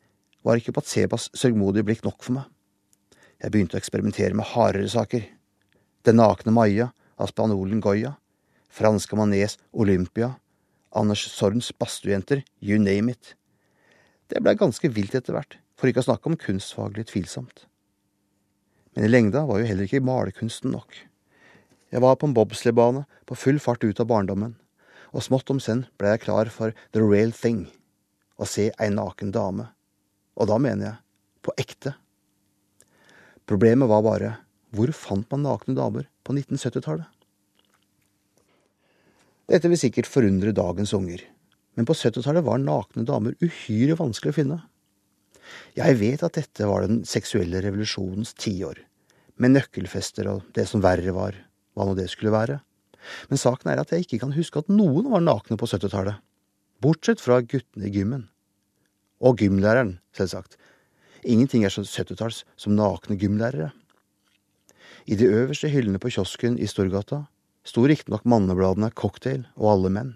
var 0.46 0.60
ikke 0.60 0.74
Batsebas 0.76 1.28
sørgmodige 1.36 1.86
blikk 1.88 2.04
nok 2.06 2.22
for 2.24 2.38
meg. 2.38 2.48
Jeg 3.40 3.52
begynte 3.52 3.76
å 3.76 3.80
eksperimentere 3.80 4.36
med 4.36 4.48
hardere 4.52 4.88
saker. 4.88 5.24
Den 6.04 6.20
nakne 6.20 6.52
Maja 6.52 6.90
av 7.20 7.32
spanolen 7.32 7.80
Goya 7.84 8.16
franske 8.70 9.16
Manés 9.16 9.58
Olympia, 9.72 10.34
Anders 10.90 11.26
Sorns 11.30 11.72
badstuejenter, 11.72 12.44
you 12.60 12.78
name 12.78 13.10
it. 13.10 13.34
Det 14.30 14.40
blei 14.42 14.54
ganske 14.58 14.88
vilt 14.94 15.14
etter 15.18 15.34
hvert, 15.34 15.58
for 15.76 15.90
ikke 15.90 16.04
å 16.04 16.08
snakke 16.08 16.30
om 16.30 16.38
kunstfaglig 16.38 17.08
tvilsomt. 17.10 17.66
Men 18.94 19.06
i 19.06 19.10
lengda 19.10 19.44
var 19.46 19.60
jo 19.60 19.68
heller 19.68 19.86
ikke 19.86 20.02
malerkunsten 20.06 20.72
nok. 20.74 20.94
Jeg 21.90 22.02
var 22.02 22.16
på 22.18 22.28
en 22.28 22.34
bobsleybane 22.34 23.04
på 23.26 23.38
full 23.38 23.58
fart 23.62 23.84
ut 23.84 24.02
av 24.02 24.08
barndommen, 24.10 24.54
og 25.10 25.26
smått 25.26 25.50
om 25.50 25.58
senn 25.62 25.86
blei 25.98 26.14
jeg 26.14 26.24
klar 26.28 26.50
for 26.54 26.74
the 26.94 27.02
real 27.02 27.34
thing, 27.34 27.66
å 28.38 28.46
se 28.46 28.68
ei 28.78 28.90
naken 28.94 29.34
dame. 29.34 29.66
Og 30.40 30.48
da 30.48 30.56
mener 30.60 30.86
jeg 30.86 30.96
på 31.44 31.54
ekte. 31.60 31.94
Problemet 33.48 33.90
var 33.90 34.04
bare 34.06 34.34
hvor 34.76 34.92
fant 34.94 35.26
man 35.32 35.42
nakne 35.44 35.74
damer 35.74 36.06
på 36.24 36.34
1970-tallet? 36.36 37.08
Dette 39.50 39.66
vil 39.66 39.80
sikkert 39.80 40.06
forundre 40.06 40.54
dagens 40.54 40.92
unger, 40.94 41.24
men 41.74 41.88
på 41.88 41.96
70-tallet 41.98 42.46
var 42.46 42.62
nakne 42.62 43.02
damer 43.06 43.34
uhyre 43.42 43.96
vanskelig 43.98 44.30
å 44.30 44.36
finne. 44.36 44.58
Jeg 45.74 45.98
vet 45.98 46.22
at 46.22 46.38
dette 46.38 46.68
var 46.70 46.86
den 46.86 47.02
seksuelle 47.08 47.58
revolusjonens 47.64 48.36
tiår, 48.38 48.78
med 49.42 49.56
nøkkelfester 49.56 50.28
og 50.30 50.46
det 50.54 50.68
som 50.70 50.84
verre 50.84 51.14
var, 51.16 51.34
hva 51.74 51.88
nå 51.88 51.96
det 51.98 52.06
skulle 52.12 52.34
være. 52.34 52.60
Men 53.26 53.40
saken 53.42 53.72
er 53.72 53.82
at 53.82 53.90
jeg 53.90 54.06
ikke 54.06 54.20
kan 54.22 54.36
huske 54.36 54.62
at 54.62 54.70
noen 54.70 55.10
var 55.10 55.24
nakne 55.24 55.58
på 55.58 55.66
70-tallet, 55.66 56.20
bortsett 56.84 57.18
fra 57.22 57.40
guttene 57.42 57.90
i 57.90 57.94
gymmen. 57.96 58.28
Og 59.20 59.36
gymlæreren, 59.40 59.98
selvsagt. 60.16 60.56
Ingenting 61.24 61.64
er 61.64 61.72
så 61.72 61.84
70-talls 61.84 62.44
som 62.56 62.76
nakne 62.76 63.18
gymlærere. 63.20 63.70
I 65.06 65.16
de 65.16 65.28
øverste 65.28 65.68
hyllene 65.68 66.00
på 66.00 66.12
kiosken 66.12 66.58
i 66.58 66.68
Storgata 66.68 67.24
sto 67.66 67.84
riktignok 67.84 68.24
mannebladene 68.28 68.90
Cocktail 68.96 69.44
og 69.56 69.74
Alle 69.74 69.92
menn. 69.92 70.10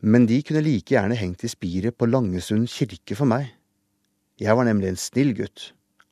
Men 0.00 0.26
de 0.28 0.38
kunne 0.46 0.62
like 0.62 0.92
gjerne 0.94 1.16
hengt 1.18 1.44
i 1.46 1.50
spiret 1.50 1.96
på 1.98 2.06
Langesund 2.06 2.68
kirke 2.70 3.16
for 3.18 3.26
meg. 3.30 3.48
Jeg 4.38 4.54
var 4.54 4.68
nemlig 4.68 4.92
en 4.92 5.00
snill 5.00 5.32
gutt, 5.34 5.70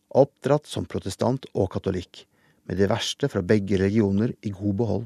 oppdratt 0.09 0.67
som 0.71 0.87
protestant 0.89 1.47
og 1.53 1.69
katolikk, 1.75 2.25
med 2.65 2.81
det 2.81 2.89
verste 2.89 3.29
fra 3.29 3.43
begge 3.45 3.77
religioner 3.77 4.33
i 4.43 4.55
god 4.55 4.79
behold, 4.79 5.05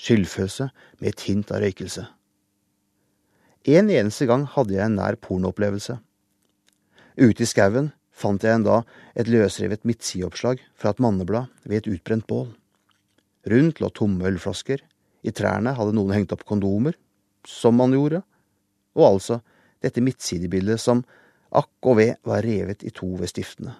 skyldfølelse 0.00 0.66
med 0.98 1.12
et 1.12 1.26
hint 1.28 1.52
av 1.54 1.62
røykelse. 1.62 2.08
En 3.70 3.92
eneste 3.92 4.26
gang 4.26 4.48
hadde 4.48 4.74
jeg 4.74 4.82
en 4.88 4.96
nær 4.98 5.20
pornoopplevelse. 5.20 6.00
Ute 7.18 7.44
i 7.44 7.48
skauen 7.48 7.90
fant 8.10 8.42
jeg 8.44 8.58
en 8.58 8.66
da 8.66 8.80
et 9.18 9.30
løsrevet 9.30 9.86
midtsideoppslag 9.88 10.60
fra 10.78 10.92
et 10.92 11.02
manneblad 11.02 11.50
ved 11.64 11.80
et 11.80 11.90
utbrent 11.94 12.26
bål. 12.28 12.48
Rundt 13.50 13.80
lå 13.80 13.88
tomme 13.96 14.26
ølflasker, 14.28 14.82
i 15.24 15.32
trærne 15.36 15.72
hadde 15.76 15.94
noen 15.96 16.14
hengt 16.14 16.32
opp 16.34 16.44
kondomer, 16.48 16.96
som 17.48 17.76
man 17.80 17.94
gjorde, 17.96 18.22
og 18.96 19.06
altså, 19.06 19.40
dette 19.80 20.02
midtsidebildet 20.04 20.80
som 20.80 21.02
akk 21.56 21.88
og 21.88 21.96
ved 21.98 22.18
var 22.28 22.44
revet 22.44 22.84
i 22.84 22.92
to 22.94 23.08
ved 23.18 23.32
stiftene. 23.32 23.72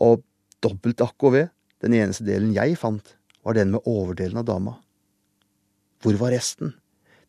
Og 0.00 0.22
dobbelt 0.62 1.00
akk 1.04 1.28
og 1.28 1.34
ved, 1.36 1.48
den 1.80 1.96
eneste 1.96 2.26
delen 2.26 2.52
jeg 2.52 2.76
fant, 2.76 3.16
var 3.44 3.56
den 3.56 3.72
med 3.72 3.86
overdelen 3.88 4.42
av 4.42 4.48
dama. 4.48 4.76
Hvor 6.00 6.16
var 6.20 6.34
resten? 6.36 6.74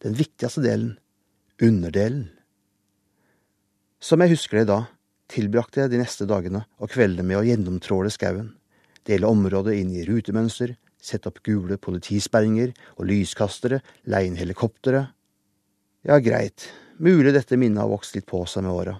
Den 0.04 0.18
viktigste 0.18 0.64
delen. 0.64 0.98
Underdelen. 1.62 2.30
Som 4.02 4.24
jeg 4.24 4.34
husker 4.34 4.58
det 4.58 4.70
da, 4.72 4.80
tilbrakte 5.30 5.84
jeg 5.84 5.92
de 5.92 6.00
neste 6.02 6.26
dagene 6.26 6.64
og 6.82 6.90
kveldene 6.90 7.28
med 7.28 7.38
å 7.38 7.46
gjennomtråle 7.46 8.10
skauen, 8.10 8.48
dele 9.06 9.30
området 9.30 9.76
inn 9.78 9.92
i 9.94 10.06
rutemønster, 10.08 10.74
sette 10.98 11.30
opp 11.30 11.38
gule 11.46 11.78
politisperringer 11.82 12.74
og 12.96 13.06
lyskastere, 13.10 13.82
leie 14.10 14.30
inn 14.30 14.40
helikoptre. 14.42 15.04
Ja, 16.02 16.18
greit, 16.18 16.66
mulig 16.98 17.36
dette 17.36 17.60
minnet 17.62 17.84
har 17.84 17.92
vokst 17.92 18.18
litt 18.18 18.26
på 18.30 18.42
seg 18.50 18.66
med 18.66 18.74
åra. 18.74 18.96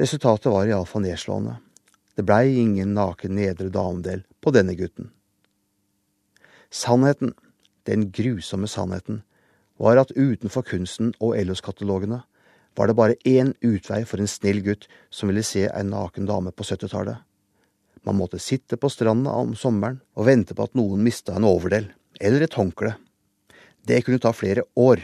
Resultatet 0.00 0.48
var 0.52 0.68
iallfall 0.68 1.04
nedslående. 1.04 1.58
Det 2.16 2.24
blei 2.24 2.56
ingen 2.56 2.94
naken 2.96 3.36
nedre 3.36 3.68
damedel 3.72 4.22
på 4.40 4.52
denne 4.56 4.72
gutten. 4.76 5.10
Sannheten, 6.72 7.34
den 7.84 8.08
grusomme 8.08 8.68
sannheten, 8.72 9.20
var 9.76 10.00
at 10.00 10.16
utenfor 10.16 10.64
kunsten 10.64 11.12
og 11.20 11.36
Ellos-katalogene 11.36 12.22
var 12.76 12.86
det 12.90 12.96
bare 12.98 13.16
én 13.24 13.54
utvei 13.64 14.04
for 14.04 14.20
en 14.20 14.28
snill 14.28 14.60
gutt 14.64 14.86
som 15.10 15.30
ville 15.30 15.44
se 15.46 15.64
ei 15.66 15.84
naken 15.84 16.28
dame 16.28 16.52
på 16.52 16.66
70-tallet. 16.66 17.16
Man 18.06 18.18
måtte 18.20 18.38
sitte 18.38 18.76
på 18.78 18.90
stranda 18.92 19.32
om 19.34 19.56
sommeren 19.58 19.98
og 20.14 20.28
vente 20.28 20.54
på 20.54 20.68
at 20.68 20.76
noen 20.78 21.02
mista 21.02 21.34
en 21.34 21.48
overdel, 21.48 21.88
eller 22.20 22.44
et 22.44 22.54
håndkle. 22.54 22.94
Det 23.86 24.04
kunne 24.04 24.22
ta 24.22 24.32
flere 24.34 24.62
år. 24.76 25.02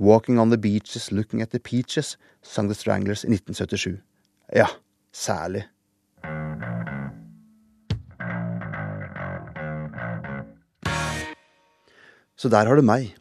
Walking 0.00 0.40
on 0.40 0.50
the 0.50 0.58
beaches 0.58 1.10
looking 1.12 1.42
at 1.42 1.52
the 1.52 1.60
peaches, 1.60 2.16
sang 2.42 2.68
The 2.68 2.76
Stranglers 2.76 3.24
i 3.24 3.32
1977. 3.32 4.00
Ja, 4.56 4.68
særlig. 5.12 5.66
Så 12.36 12.48
der 12.48 12.64
har 12.64 12.76
du 12.76 12.82
meg, 12.82 13.14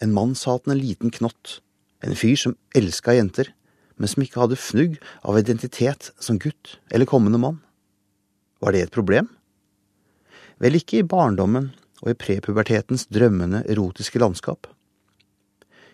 en 0.00 0.12
mannshatende 0.16 0.76
liten 0.76 1.12
knott, 1.12 1.60
en 2.04 2.18
fyr 2.18 2.36
som 2.40 2.56
elska 2.76 3.14
jenter, 3.16 3.50
men 3.96 4.10
som 4.10 4.24
ikke 4.24 4.42
hadde 4.42 4.58
fnugg 4.58 4.98
av 5.22 5.38
identitet 5.38 6.10
som 6.22 6.40
gutt 6.42 6.76
eller 6.90 7.08
kommende 7.08 7.40
mann. 7.40 7.60
Var 8.60 8.74
det 8.74 8.84
et 8.84 8.94
problem? 8.94 9.30
Vel, 10.62 10.78
ikke 10.78 11.00
i 11.00 11.06
barndommen 11.06 11.72
og 12.02 12.12
i 12.12 12.18
prepubertetens 12.18 13.06
drømmende, 13.12 13.62
erotiske 13.70 14.20
landskap. 14.20 14.68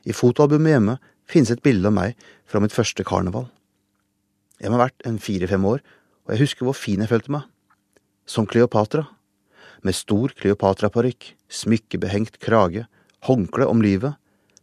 I 0.05 0.17
fotoalbumet 0.17 0.75
hjemme 0.75 0.99
finnes 1.31 1.53
et 1.53 1.63
bilde 1.65 1.89
av 1.91 1.97
meg 1.97 2.29
fra 2.49 2.61
mitt 2.63 2.75
første 2.75 3.05
karneval. 3.07 3.47
Jeg 4.61 4.69
må 4.69 4.77
ha 4.77 4.87
vært 4.87 5.07
en 5.09 5.21
fire–fem 5.23 5.65
år, 5.65 5.81
og 6.27 6.35
jeg 6.35 6.43
husker 6.45 6.67
hvor 6.67 6.77
fin 6.77 7.01
jeg 7.01 7.11
følte 7.11 7.33
meg. 7.33 7.47
Som 8.29 8.49
Kleopatra. 8.49 9.07
Med 9.87 9.97
stor 9.97 10.35
Kleopatra-parykk, 10.37 11.31
smykkebehengt 11.49 12.37
krage, 12.43 12.85
håndkle 13.25 13.69
om 13.71 13.81
livet, 13.85 14.19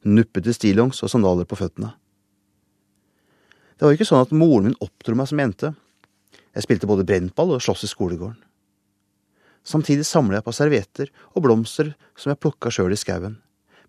nuppete 0.06 0.54
stillongs 0.54 1.02
og 1.04 1.12
sandaler 1.12 1.48
på 1.48 1.58
føttene. 1.60 1.94
Det 3.78 3.86
var 3.86 3.94
ikke 3.94 4.08
sånn 4.10 4.26
at 4.26 4.34
moren 4.34 4.70
min 4.70 4.80
oppdro 4.82 5.16
meg 5.18 5.30
som 5.30 5.42
jente. 5.42 5.72
Jeg 6.58 6.66
spilte 6.66 6.90
både 6.90 7.06
brentball 7.06 7.54
og 7.54 7.62
sloss 7.62 7.86
i 7.86 7.92
skolegården. 7.92 8.40
Samtidig 9.68 10.08
samla 10.08 10.40
jeg 10.40 10.48
på 10.48 10.56
servietter 10.56 11.10
og 11.36 11.44
blomster 11.46 11.92
som 12.18 12.32
jeg 12.32 12.40
plukka 12.42 12.72
sjøl 12.74 12.96
i 12.96 13.00
skauen, 13.00 13.36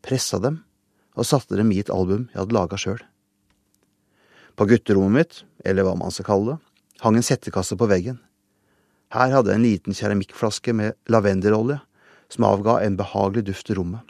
pressa 0.03 0.41
dem 0.43 0.59
og 1.19 1.27
satte 1.27 1.57
dem 1.59 1.71
i 1.73 1.81
et 1.83 1.93
album 1.95 2.27
jeg 2.33 2.41
hadde 2.41 2.57
laga 2.57 2.79
sjøl. 2.79 3.01
På 4.59 4.67
gutterommet 4.67 5.15
mitt, 5.15 5.43
eller 5.65 5.87
hva 5.87 5.95
man 5.99 6.13
skal 6.15 6.27
kalle 6.27 6.51
det, 6.51 6.59
hang 7.05 7.19
en 7.19 7.27
settekasse 7.27 7.79
på 7.79 7.89
veggen. 7.91 8.19
Her 9.15 9.33
hadde 9.33 9.55
jeg 9.55 9.61
en 9.61 9.67
liten 9.67 9.97
keramikkflaske 9.97 10.75
med 10.77 10.99
lavendelolje 11.09 11.79
som 12.29 12.47
avga 12.49 12.81
en 12.83 12.99
behagelig 12.99 13.47
duft 13.49 13.71
i 13.71 13.77
rommet. 13.79 14.03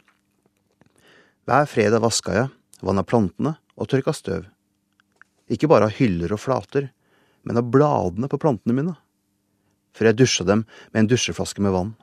Hver 1.49 1.65
fredag 1.65 2.03
vaska 2.03 2.33
jeg, 2.35 2.49
vanna 2.85 3.01
plantene 3.01 3.55
og 3.73 3.87
tørka 3.89 4.13
støv. 4.13 4.43
Ikke 5.49 5.65
bare 5.71 5.87
av 5.87 5.95
hyller 5.97 6.35
og 6.35 6.43
flater, 6.43 6.91
men 7.41 7.57
av 7.57 7.71
bladene 7.73 8.27
på 8.29 8.37
plantene 8.37 8.75
mine, 8.77 8.93
før 9.97 10.11
jeg 10.11 10.17
dusja 10.19 10.45
dem 10.45 10.61
med 10.91 10.99
en 11.01 11.09
dusjeflaske 11.09 11.63
med 11.65 11.73
vann. 11.73 11.95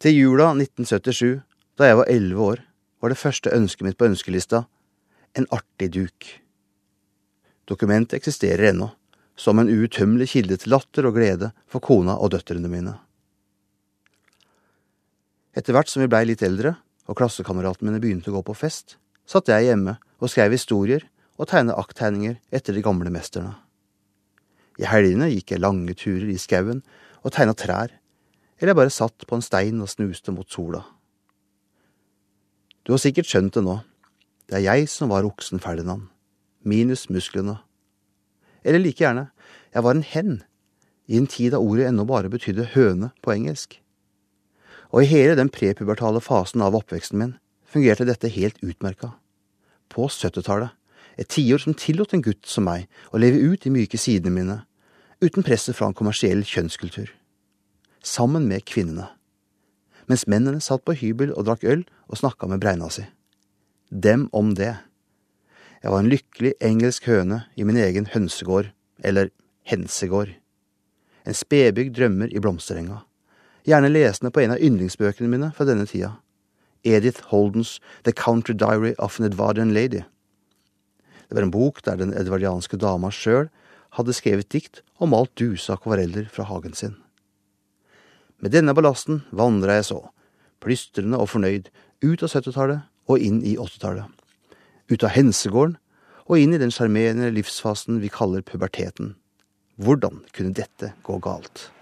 Til 0.00 0.16
jula 0.16 0.46
1977, 0.54 1.42
da 1.76 1.90
jeg 1.90 1.98
var 2.00 2.08
elleve 2.14 2.46
år, 2.54 2.62
var 3.04 3.12
det 3.12 3.20
første 3.20 3.52
ønsket 3.52 3.84
mitt 3.84 4.00
på 4.00 4.08
ønskelista 4.08 4.62
en 5.36 5.48
artig 5.52 5.90
duk. 5.98 6.30
Dokumentet 7.68 8.16
eksisterer 8.16 8.70
ennå, 8.70 8.88
som 9.36 9.60
en 9.60 9.68
uuttømmelig 9.68 10.30
kilde 10.32 10.56
til 10.62 10.72
latter 10.72 11.04
og 11.04 11.20
glede 11.20 11.52
for 11.68 11.84
kona 11.84 12.16
og 12.16 12.32
døtrene 12.32 12.72
mine. 12.72 12.96
Etter 15.52 15.76
hvert 15.76 15.92
som 15.92 16.00
vi 16.00 16.08
blei 16.08 16.24
litt 16.32 16.48
eldre, 16.48 16.78
og 17.06 17.18
klassekameratene 17.18 17.90
mine 17.90 18.02
begynte 18.02 18.32
å 18.32 18.38
gå 18.38 18.42
på 18.48 18.56
fest, 18.58 18.96
satt 19.26 19.50
jeg 19.50 19.68
hjemme 19.68 19.96
og 20.18 20.30
skrev 20.30 20.54
historier 20.54 21.06
og 21.36 21.50
tegnet 21.50 21.78
akttegninger 21.78 22.38
etter 22.54 22.76
de 22.76 22.82
gamle 22.84 23.12
mesterne. 23.12 23.54
I 24.76 24.88
helgene 24.90 25.30
gikk 25.32 25.54
jeg 25.54 25.62
lange 25.62 25.94
turer 25.96 26.28
i 26.28 26.38
skauen 26.40 26.82
og 27.22 27.32
tegna 27.34 27.56
trær, 27.56 27.94
eller 28.58 28.72
jeg 28.72 28.78
bare 28.78 28.92
satt 28.92 29.26
på 29.28 29.36
en 29.36 29.44
stein 29.44 29.80
og 29.84 29.90
snuste 29.92 30.32
mot 30.32 30.48
sola. 30.52 30.82
Du 32.86 32.92
har 32.94 33.02
sikkert 33.02 33.28
skjønt 33.28 33.56
det 33.56 33.64
nå, 33.66 33.80
det 34.46 34.60
er 34.60 34.66
jeg 34.68 34.90
som 34.90 35.10
var 35.10 35.26
oksen 35.26 35.60
Ferdinand, 35.62 36.06
minus 36.62 37.08
musklene. 37.10 37.58
Eller 38.62 38.82
like 38.82 39.02
gjerne, 39.02 39.28
jeg 39.74 39.82
var 39.82 39.96
en 39.96 40.06
hen, 40.06 40.36
i 41.06 41.18
en 41.18 41.26
tid 41.30 41.52
da 41.54 41.62
ordet 41.62 41.88
ennå 41.88 42.06
bare 42.06 42.30
betydde 42.30 42.70
høne 42.74 43.12
på 43.22 43.34
engelsk. 43.34 43.78
Og 44.96 45.04
i 45.04 45.10
hele 45.10 45.36
den 45.36 45.52
prepubertale 45.52 46.22
fasen 46.24 46.64
av 46.64 46.74
oppveksten 46.78 47.20
min 47.20 47.36
fungerte 47.68 48.06
dette 48.08 48.32
helt 48.32 48.56
utmerka. 48.64 49.12
På 49.92 50.08
70-tallet 50.08 50.72
et 51.16 51.28
tiår 51.32 51.62
som 51.62 51.76
tillot 51.76 52.12
en 52.12 52.24
gutt 52.24 52.44
som 52.48 52.66
meg 52.68 52.88
å 53.12 53.20
leve 53.20 53.40
ut 53.40 53.62
de 53.64 53.72
myke 53.72 53.98
sidene 54.00 54.34
mine, 54.34 54.56
uten 55.24 55.44
presset 55.46 55.76
fra 55.76 55.88
en 55.88 55.96
kommersiell 55.96 56.44
kjønnskultur. 56.44 57.08
Sammen 58.04 58.44
med 58.48 58.66
kvinnene. 58.68 59.08
Mens 60.06 60.26
mennene 60.30 60.60
satt 60.62 60.84
på 60.86 60.94
hybel 61.00 61.32
og 61.34 61.48
drakk 61.48 61.64
øl 61.64 61.86
og 62.06 62.20
snakka 62.20 62.48
med 62.50 62.60
breina 62.62 62.90
si. 62.92 63.06
Dem 63.90 64.28
om 64.36 64.52
det. 64.58 64.74
Jeg 65.82 65.92
var 65.92 66.02
en 66.02 66.12
lykkelig 66.12 66.52
engelsk 66.60 67.08
høne 67.08 67.42
i 67.56 67.64
min 67.66 67.80
egen 67.80 68.08
hønsegård, 68.12 68.70
eller 69.02 69.32
hensegård. 69.66 70.36
En 71.26 71.34
spedbygd 71.34 71.96
drømmer 71.96 72.30
i 72.30 72.42
blomsterenga. 72.42 73.02
Gjerne 73.66 73.90
lesende 73.90 74.30
på 74.30 74.44
en 74.44 74.52
av 74.54 74.62
yndlingsbøkene 74.62 75.28
mine 75.30 75.50
fra 75.54 75.66
denne 75.66 75.88
tida. 75.90 76.12
Edith 76.86 77.32
Holdens 77.32 77.80
The 78.06 78.12
Country 78.14 78.54
Diary 78.54 78.94
of 79.02 79.18
an 79.18 79.26
Edvardian 79.26 79.74
Lady. 79.74 80.04
Det 81.26 81.34
var 81.34 81.42
en 81.42 81.50
bok 81.50 81.82
der 81.82 81.98
den 81.98 82.14
edvardianske 82.14 82.78
dama 82.78 83.10
sjøl 83.10 83.48
hadde 83.98 84.14
skrevet 84.14 84.52
dikt 84.54 84.84
og 85.00 85.10
malt 85.10 85.34
duse 85.34 85.72
akvareller 85.74 86.30
fra 86.30 86.46
hagen 86.46 86.78
sin. 86.78 86.94
Med 88.38 88.54
denne 88.54 88.74
ballasten 88.76 89.24
vandra 89.34 89.80
jeg 89.80 89.88
så, 89.90 90.00
plystrende 90.62 91.18
og 91.18 91.32
fornøyd, 91.32 91.66
ut 92.04 92.22
av 92.22 92.30
70-tallet 92.30 92.86
og 93.10 93.18
inn 93.18 93.40
i 93.42 93.56
80-tallet. 93.58 94.06
Ut 94.92 95.02
av 95.02 95.16
hensegården 95.16 95.78
og 96.26 96.38
inn 96.38 96.54
i 96.54 96.62
den 96.62 96.74
sjarmerende 96.74 97.32
livsfasen 97.34 97.98
vi 98.02 98.12
kaller 98.12 98.46
puberteten. 98.46 99.16
Hvordan 99.82 100.22
kunne 100.36 100.54
dette 100.54 100.94
gå 101.02 101.18
galt? 101.24 101.72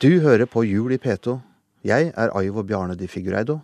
Du 0.00 0.22
hører 0.24 0.46
på 0.48 0.62
Jul 0.64 0.94
i 0.94 0.96
P2. 0.96 1.34
Jeg 1.84 2.06
er 2.16 2.30
Aivo 2.32 2.62
Bjarne 2.64 2.94
di 2.96 3.04
Figureido 3.04 3.58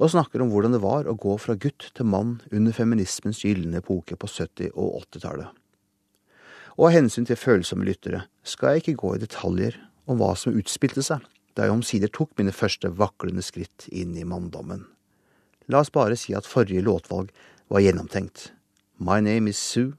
og 0.00 0.08
snakker 0.14 0.40
om 0.40 0.48
hvordan 0.48 0.72
det 0.72 0.80
var 0.80 1.04
å 1.04 1.12
gå 1.12 1.34
fra 1.36 1.58
gutt 1.60 1.90
til 1.92 2.08
mann 2.08 2.38
under 2.48 2.72
feminismens 2.72 3.42
gylne 3.44 3.82
epoke 3.82 4.16
på 4.16 4.30
70- 4.30 4.70
og 4.72 5.02
80-tallet. 5.02 5.50
Og 6.78 6.86
av 6.88 6.94
hensyn 6.96 7.28
til 7.28 7.36
følsomme 7.36 7.84
lyttere 7.84 8.22
skal 8.48 8.78
jeg 8.78 8.84
ikke 8.86 8.96
gå 9.04 9.12
i 9.12 9.22
detaljer 9.26 9.76
om 10.08 10.24
hva 10.24 10.32
som 10.40 10.56
utspilte 10.56 11.04
seg 11.04 11.28
da 11.52 11.68
jeg 11.68 11.76
omsider 11.76 12.14
tok 12.16 12.32
mine 12.40 12.56
første 12.56 12.88
vaklende 12.88 13.44
skritt 13.44 13.84
inn 13.92 14.16
i 14.16 14.24
manndommen. 14.24 14.86
La 15.68 15.84
oss 15.84 15.92
bare 15.92 16.16
si 16.16 16.32
at 16.32 16.48
forrige 16.48 16.88
låtvalg 16.88 17.28
var 17.68 17.84
gjennomtenkt. 17.84 18.54
My 18.96 19.20
name 19.20 19.52
is 19.52 19.60
Sue, 19.60 19.92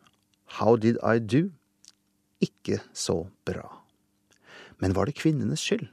How 0.57 0.77
did 0.81 0.97
I 1.05 1.19
do? 1.21 1.51
Ikke 2.41 2.81
så 2.89 3.27
bra. 3.45 3.84
Men 4.81 4.95
var 4.95 5.07
det 5.07 5.17
kvinnenes 5.19 5.63
skyld? 5.63 5.87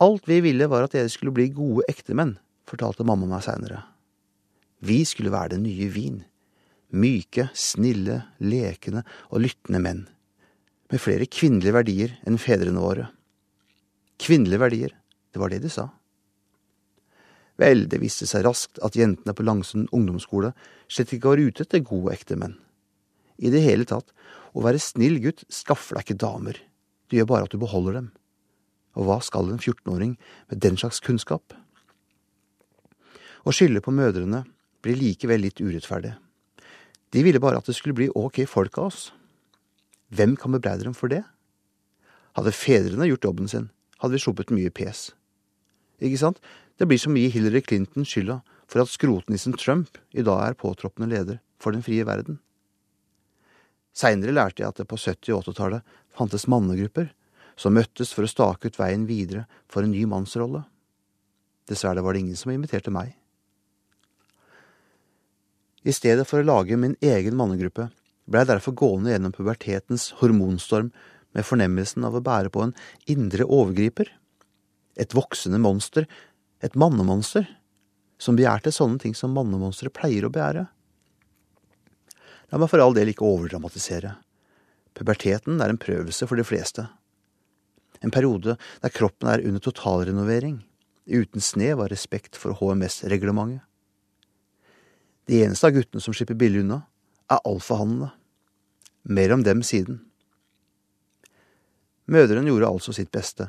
Alt 0.00 0.28
vi 0.28 0.40
ville 0.40 0.68
var 0.70 0.86
at 0.86 0.94
dere 0.96 1.10
skulle 1.12 1.34
bli 1.36 1.50
gode 1.52 1.84
ektemenn, 1.90 2.38
fortalte 2.68 3.04
mamma 3.04 3.28
meg 3.28 3.44
seinere. 3.44 3.82
Vi 4.80 5.02
skulle 5.04 5.32
være 5.32 5.56
den 5.56 5.66
nye 5.66 5.90
vin. 5.92 6.22
Myke, 6.96 7.50
snille, 7.54 8.22
lekende 8.40 9.04
og 9.28 9.44
lyttende 9.44 9.80
menn. 9.84 10.06
Med 10.90 11.02
flere 11.02 11.28
kvinnelige 11.28 11.76
verdier 11.76 12.16
enn 12.26 12.40
fedrene 12.40 12.80
våre. 12.82 13.10
Kvinnelige 14.20 14.62
verdier, 14.62 14.94
det 15.30 15.42
var 15.42 15.52
det 15.52 15.60
de 15.62 15.70
sa. 15.72 15.90
Vel, 17.60 17.84
det 17.92 18.00
viste 18.00 18.24
seg 18.24 18.46
raskt 18.46 18.80
at 18.80 18.96
jentene 18.96 19.36
på 19.36 19.44
Langsund 19.44 19.92
ungdomsskole 19.92 20.54
slett 20.88 21.12
ikke 21.12 21.34
var 21.34 21.44
ute 21.44 21.66
etter 21.66 21.84
gode 21.84 22.14
ekte 22.16 22.40
menn. 22.40 22.56
I 23.36 23.52
det 23.52 23.60
hele 23.64 23.84
tatt, 23.88 24.08
å 24.56 24.64
være 24.64 24.80
snill 24.80 25.20
gutt 25.20 25.44
skaffer 25.52 25.98
deg 25.98 26.08
ikke 26.08 26.22
damer, 26.24 26.56
det 27.10 27.18
gjør 27.18 27.30
bare 27.32 27.48
at 27.48 27.54
du 27.54 27.58
beholder 27.60 27.98
dem. 27.98 28.08
Og 28.98 29.06
hva 29.06 29.18
skal 29.22 29.50
en 29.50 29.60
14-åring 29.60 30.16
med 30.50 30.62
den 30.62 30.78
slags 30.80 31.02
kunnskap? 31.02 31.54
Å 33.46 33.54
skylde 33.54 33.82
på 33.84 33.94
mødrene 33.94 34.44
blir 34.84 34.98
likevel 34.98 35.42
litt 35.44 35.60
urettferdig. 35.62 36.14
De 37.10 37.22
ville 37.26 37.42
bare 37.42 37.58
at 37.58 37.66
det 37.66 37.74
skulle 37.76 37.96
bli 37.96 38.10
ok 38.14 38.44
folk 38.48 38.78
av 38.78 38.90
oss. 38.90 39.10
Hvem 40.14 40.36
kan 40.38 40.54
bebreide 40.54 40.86
dem 40.86 40.96
for 40.96 41.10
det? 41.10 41.22
Hadde 42.38 42.54
fedrene 42.54 43.08
gjort 43.08 43.26
jobben 43.26 43.50
sin, 43.50 43.70
hadde 44.02 44.16
vi 44.16 44.22
sluppet 44.22 44.52
mye 44.54 44.70
pes. 44.74 45.10
Ikke 46.00 46.20
sant? 46.20 46.38
Det 46.78 46.86
blir 46.88 47.00
som 47.00 47.16
å 47.16 47.20
gi 47.20 47.30
Hillary 47.34 47.62
Clinton 47.64 48.06
skylda 48.08 48.40
for 48.70 48.82
at 48.82 48.92
skrotnissen 48.92 49.56
Trump 49.58 49.98
i 50.14 50.24
dag 50.24 50.44
er 50.46 50.58
påtroppende 50.58 51.10
leder 51.10 51.40
for 51.60 51.74
den 51.74 51.84
frie 51.84 52.06
verden. 52.06 52.38
Seinere 53.96 54.34
lærte 54.34 54.62
jeg 54.62 54.70
at 54.70 54.80
det 54.80 54.88
på 54.90 54.98
70- 54.98 55.34
og 55.34 55.46
80-tallet 55.48 55.96
fantes 56.16 56.46
mannegrupper 56.50 57.10
som 57.60 57.74
møttes 57.76 58.14
for 58.16 58.24
å 58.24 58.30
stake 58.30 58.70
ut 58.70 58.78
veien 58.80 59.06
videre 59.08 59.46
for 59.68 59.84
en 59.84 59.92
ny 59.92 60.06
mannsrolle. 60.08 60.62
Dessverre 61.68 62.02
var 62.02 62.14
det 62.14 62.24
ingen 62.24 62.38
som 62.38 62.52
inviterte 62.54 62.92
meg. 62.94 63.12
I 65.84 65.92
stedet 65.96 66.26
for 66.28 66.40
å 66.40 66.46
lage 66.46 66.76
min 66.76 66.96
egen 67.00 67.36
mannegruppe 67.38 67.88
ble 68.30 68.42
jeg 68.42 68.50
derfor 68.50 68.76
gående 68.76 69.14
gjennom 69.14 69.34
pubertetens 69.34 70.10
hormonstorm 70.20 70.90
med 71.36 71.46
fornemmelsen 71.46 72.04
av 72.06 72.16
å 72.16 72.24
bære 72.24 72.52
på 72.52 72.66
en 72.66 72.74
indre 73.10 73.46
overgriper. 73.46 74.10
Et 75.00 75.14
voksende 75.16 75.60
monster, 75.62 76.06
et 76.60 76.76
mannemonster, 76.76 77.46
som 78.20 78.36
begjærte 78.36 78.72
sånne 78.74 79.00
ting 79.00 79.16
som 79.16 79.32
mannemonstre 79.32 79.92
pleier 79.94 80.26
å 80.26 80.32
begjære. 80.32 80.66
La 82.50 82.58
meg 82.58 82.70
for 82.72 82.82
all 82.82 82.96
del 82.96 83.12
ikke 83.12 83.26
overdramatisere. 83.26 84.16
Puberteten 84.96 85.60
er 85.62 85.70
en 85.70 85.80
prøvelse 85.80 86.26
for 86.26 86.40
de 86.40 86.46
fleste. 86.46 86.88
En 88.02 88.10
periode 88.10 88.56
der 88.82 88.94
kroppen 88.94 89.30
er 89.30 89.44
under 89.46 89.62
totalrenovering, 89.62 90.60
uten 91.06 91.44
snev 91.44 91.82
av 91.84 91.90
respekt 91.92 92.38
for 92.38 92.56
HMS-reglementet. 92.58 93.62
De 95.30 95.44
eneste 95.44 95.68
av 95.68 95.76
guttene 95.76 96.02
som 96.02 96.14
slipper 96.16 96.34
billig 96.34 96.64
unna, 96.64 96.80
er 97.30 97.42
alfahannene. 97.46 98.10
Mer 99.06 99.32
om 99.32 99.44
dem 99.46 99.62
siden. 99.62 100.00
Mødrene 102.10 102.50
gjorde 102.50 102.68
altså 102.68 102.92
sitt 102.96 103.12
beste. 103.14 103.46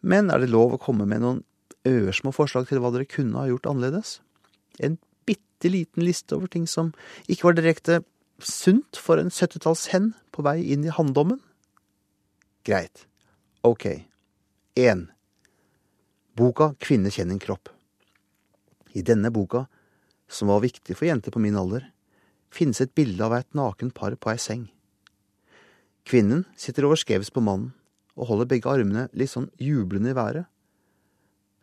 Men 0.00 0.30
er 0.30 0.44
det 0.44 0.52
lov 0.52 0.76
å 0.76 0.80
komme 0.80 1.08
med 1.10 1.24
noen 1.24 1.42
ørsmå 1.88 2.30
forslag 2.32 2.68
til 2.68 2.78
hva 2.80 2.92
dere 2.94 3.08
kunne 3.10 3.40
ha 3.40 3.48
gjort 3.50 3.66
annerledes? 3.72 4.20
En 4.78 4.96
bitte 5.64 5.72
liten 5.72 6.04
liste 6.04 6.36
over 6.36 6.46
ting 6.48 6.66
som 6.66 6.92
ikke 7.28 7.48
var 7.48 7.56
direkte 7.56 8.02
sunt 8.38 8.96
for 8.96 9.18
en 9.18 9.30
syttitalls-hen 9.30 10.12
på 10.32 10.42
vei 10.42 10.60
inn 10.72 10.84
i 10.84 10.92
hanndommen? 10.92 11.40
Greit. 12.64 13.06
Ok. 13.62 14.04
1. 14.76 15.08
Boka 16.36 16.74
Kvinne 16.78 17.10
kjenn 17.10 17.30
din 17.30 17.40
kropp. 17.40 17.70
I 18.92 19.02
denne 19.02 19.30
boka 19.30 19.66
som 20.28 20.48
var 20.48 20.60
viktig 20.60 20.96
for 20.96 21.06
jenter 21.06 21.30
på 21.30 21.40
min 21.40 21.56
alder, 21.56 21.90
finnes 22.50 22.80
et 22.80 22.94
bilde 22.94 23.24
av 23.24 23.34
et 23.34 23.54
naken 23.54 23.90
par 23.90 24.14
på 24.16 24.30
ei 24.30 24.38
seng. 24.38 24.68
Kvinnen 26.04 26.44
sitter 26.56 26.84
overskevs 26.84 27.30
på 27.30 27.40
mannen 27.40 27.72
og 28.16 28.28
holder 28.28 28.50
begge 28.50 28.70
armene 28.70 29.08
litt 29.12 29.32
sånn 29.32 29.50
jublende 29.58 30.12
i 30.12 30.16
været. 30.16 30.46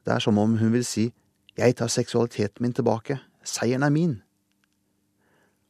Det 0.04 0.16
er 0.16 0.24
som 0.24 0.40
om 0.42 0.58
hun 0.58 0.74
vil 0.74 0.86
si 0.86 1.12
jeg 1.58 1.76
tar 1.76 1.92
seksualiteten 1.92 2.64
min 2.64 2.74
tilbake, 2.74 3.20
seieren 3.48 3.86
er 3.86 3.94
min. 3.94 4.20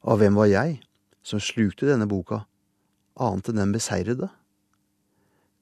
Og 0.01 0.21
hvem 0.21 0.38
var 0.39 0.49
jeg 0.49 0.79
som 1.23 1.41
slukte 1.43 1.89
denne 1.89 2.10
boka, 2.10 2.43
annet 3.21 3.51
enn 3.51 3.62
den 3.62 3.73
beseirede? 3.75 4.31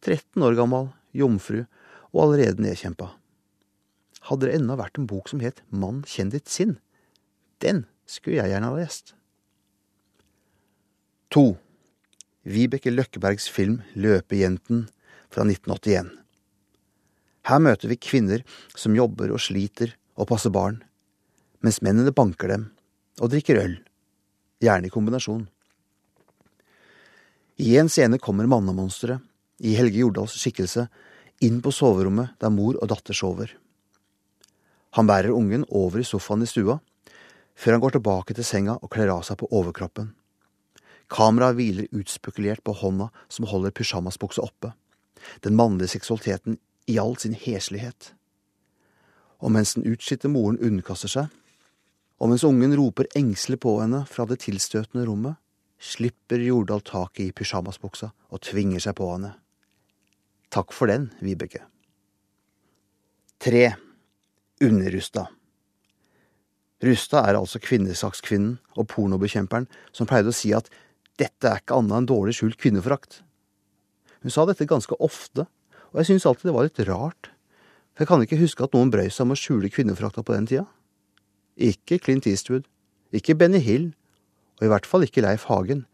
13 0.05 0.43
år 0.45 0.55
gammel, 0.55 0.91
jomfru 1.11 1.65
og 2.13 2.21
allerede 2.23 2.63
nedkjempa. 2.63 3.11
Hadde 4.29 4.47
det 4.47 4.59
ennå 4.59 4.77
vært 4.79 4.99
en 4.99 5.07
bok 5.09 5.29
som 5.31 5.41
het 5.43 5.61
Mann, 5.69 6.03
kjenn 6.07 6.31
ditt 6.33 6.51
sinn, 6.51 6.77
den 7.63 7.85
skulle 8.09 8.39
jeg 8.39 8.53
gjerne 8.53 8.71
ha 8.71 8.77
lest. 8.77 9.13
To. 11.35 11.59
Vibeke 12.49 12.91
Løkkebergs 12.91 13.49
film 13.51 13.81
Løpejenten 13.93 14.87
fra 15.29 15.43
1981. 15.45 16.09
Her 17.49 17.61
møter 17.61 17.91
vi 17.91 17.99
kvinner 18.01 18.43
som 18.77 18.95
jobber 18.97 19.33
og 19.33 19.41
sliter 19.43 19.93
og 20.19 20.29
passer 20.31 20.53
barn, 20.53 20.81
mens 21.63 21.81
mennene 21.85 22.13
banker 22.15 22.51
dem 22.51 22.67
og 23.19 23.31
drikker 23.33 23.59
øl, 23.59 23.77
gjerne 24.63 24.87
i 24.87 24.93
kombinasjon. 24.93 25.47
I 27.59 27.75
en 27.81 27.89
scene 27.91 28.19
kommer 28.23 28.47
mannemonsteret, 28.47 29.19
i 29.59 29.73
Helge 29.75 29.99
Jordals 29.99 30.37
skikkelse, 30.39 30.85
inn 31.43 31.57
på 31.59 31.73
soverommet 31.75 32.37
der 32.39 32.53
mor 32.55 32.77
og 32.79 32.87
datter 32.87 33.15
sover. 33.15 33.51
Han 34.95 35.07
bærer 35.07 35.35
ungen 35.35 35.65
over 35.67 35.99
i 35.99 36.07
sofaen 36.07 36.45
i 36.45 36.47
stua, 36.47 36.77
før 37.59 37.75
han 37.75 37.83
går 37.83 37.97
tilbake 37.97 38.35
til 38.37 38.47
senga 38.47 38.77
og 38.79 38.91
kler 38.93 39.11
av 39.11 39.25
seg 39.27 39.41
på 39.41 39.49
overkroppen. 39.51 40.13
Kameraet 41.11 41.57
hviler 41.57 41.91
utspekulert 41.99 42.63
på 42.63 42.77
hånda 42.79 43.09
som 43.27 43.49
holder 43.49 43.75
pysjamasbuksa 43.75 44.45
oppe, 44.45 44.71
den 45.43 45.57
mannlige 45.59 45.97
seksualiteten 45.97 46.55
i 46.87 46.95
all 47.01 47.17
sin 47.19 47.35
heslighet. 47.35 48.13
Og 49.43 49.51
mens 49.51 49.75
den 49.75 49.87
utslitte 49.89 50.31
moren 50.31 50.59
underkaster 50.63 51.11
seg, 51.11 51.27
og 52.19 52.31
mens 52.31 52.43
ungen 52.43 52.75
roper 52.75 53.07
engstelig 53.15 53.61
på 53.63 53.77
henne 53.79 54.03
fra 54.09 54.25
det 54.27 54.41
tilstøtende 54.43 55.05
rommet, 55.07 55.39
slipper 55.79 56.41
Jordal 56.43 56.83
taket 56.83 57.29
i 57.29 57.35
pysjamasbuksa 57.35 58.11
og 58.11 58.41
tvinger 58.43 58.83
seg 58.83 58.97
på 58.99 59.07
henne. 59.13 59.33
Takk 60.51 60.73
for 60.75 60.91
den, 60.91 61.07
Vibeke. 61.23 61.63
Tre. 63.39 63.69
Underrusta. 64.59 65.29
Rusta 66.83 67.21
er 67.27 67.37
altså 67.39 67.59
kvinnesakskvinnen 67.63 68.57
og 68.75 68.87
pornobekjemperen 68.91 69.67
som 69.95 70.07
pleide 70.09 70.33
å 70.33 70.35
si 70.35 70.51
at 70.55 70.67
dette 71.19 71.47
er 71.47 71.61
ikke 71.61 71.77
annet 71.79 71.95
enn 71.95 72.09
dårlig 72.09 72.35
skjult 72.35 72.59
kvinneforakt. 72.59 73.21
Hun 74.23 74.33
sa 74.35 74.43
dette 74.47 74.67
ganske 74.67 74.95
ofte, 74.99 75.45
og 75.91 76.01
jeg 76.01 76.11
synes 76.11 76.27
alltid 76.27 76.49
det 76.49 76.55
var 76.55 76.67
litt 76.67 76.81
rart, 76.87 77.31
for 77.95 78.03
jeg 78.03 78.11
kan 78.11 78.23
ikke 78.23 78.39
huske 78.39 78.63
at 78.63 78.75
noen 78.75 78.91
brøy 78.91 79.07
seg 79.07 79.25
om 79.25 79.35
å 79.35 79.39
skjule 79.39 79.71
kvinnefrakta 79.71 80.23
på 80.23 80.35
den 80.35 80.47
tida. 80.47 80.65
Ikke 81.59 81.99
Clint 81.99 82.27
Eastwood, 82.27 82.63
ikke 83.11 83.35
Benny 83.35 83.59
Hill, 83.59 83.89
og 84.59 84.67
i 84.67 84.71
hvert 84.71 84.87
fall 84.87 85.03
ikke 85.03 85.23
Leif 85.25 85.49
Hagen, 85.51 85.85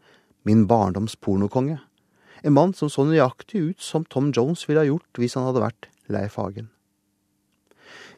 min 0.46 0.66
barndoms 0.70 1.16
pornokonge, 1.18 1.80
en 2.44 2.54
mann 2.54 2.74
som 2.76 2.90
så 2.92 3.02
nøyaktig 3.02 3.62
ut 3.72 3.82
som 3.82 4.04
Tom 4.06 4.30
Jones 4.30 4.62
ville 4.68 4.84
ha 4.84 4.86
gjort 4.86 5.18
hvis 5.18 5.34
han 5.34 5.48
hadde 5.48 5.64
vært 5.64 5.88
Leif 6.12 6.36
Hagen. 6.38 6.68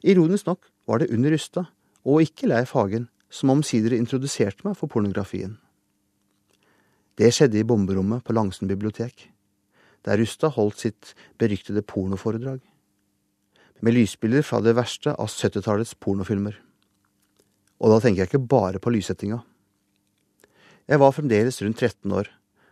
Ironisk 0.04 0.50
nok 0.50 0.68
var 0.86 1.00
det 1.00 1.08
under 1.14 1.32
Rustad 1.32 1.70
og 2.04 2.20
ikke 2.26 2.50
Leif 2.50 2.74
Hagen, 2.76 3.08
som 3.30 3.52
omsider 3.52 3.96
introduserte 3.96 4.64
meg 4.68 4.76
for 4.76 4.90
pornografien. 4.92 5.56
Det 7.18 7.32
skjedde 7.34 7.60
i 7.60 7.66
bomberommet 7.66 8.24
på 8.24 8.36
Langsund 8.36 8.70
bibliotek, 8.70 9.30
der 10.04 10.20
Rustad 10.20 10.54
holdt 10.54 10.84
sitt 10.84 11.14
beryktede 11.40 11.82
pornoforedrag, 11.82 12.60
med 13.80 13.94
lysbilder 13.94 14.44
fra 14.44 14.60
det 14.60 14.76
verste 14.76 15.16
av 15.16 15.32
70-tallets 15.32 15.96
pornofilmer. 16.00 16.67
Og 17.78 17.92
da 17.92 18.00
tenker 18.02 18.24
jeg 18.24 18.30
ikke 18.32 18.48
bare 18.50 18.80
på 18.82 18.92
lyssettinga. 18.92 19.40
Jeg 20.88 21.00
var 21.02 21.14
fremdeles 21.14 21.60
rundt 21.62 21.78
13 21.78 22.12
år 22.16 22.30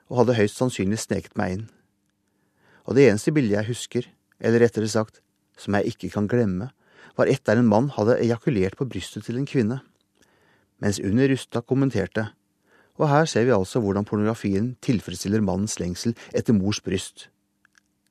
og 0.09 0.21
hadde 0.23 0.37
høyst 0.38 0.59
sannsynlig 0.59 0.99
sneket 1.03 1.37
meg 1.38 1.57
inn. 1.57 1.66
Og 2.87 2.97
det 2.97 3.09
eneste 3.11 3.35
bildet 3.35 3.59
jeg 3.59 3.71
husker, 3.71 4.09
eller 4.40 4.62
rettere 4.62 4.88
sagt, 4.90 5.21
som 5.59 5.75
jeg 5.77 5.92
ikke 5.92 6.12
kan 6.14 6.29
glemme, 6.31 6.71
var 7.16 7.31
et 7.31 7.42
der 7.49 7.61
en 7.61 7.69
mann 7.69 7.90
hadde 7.97 8.19
ejakulert 8.23 8.77
på 8.79 8.87
brystet 8.88 9.27
til 9.27 9.38
en 9.40 9.49
kvinne, 9.49 9.81
mens 10.83 11.01
Unni 11.01 11.27
Rustad 11.31 11.66
kommenterte, 11.66 12.29
og 12.97 13.11
her 13.11 13.27
ser 13.29 13.45
vi 13.45 13.53
altså 13.53 13.81
hvordan 13.85 14.07
pornografien 14.09 14.75
tilfredsstiller 14.85 15.45
mannens 15.45 15.77
lengsel 15.81 16.14
etter 16.37 16.57
mors 16.57 16.81
bryst. 16.81 17.29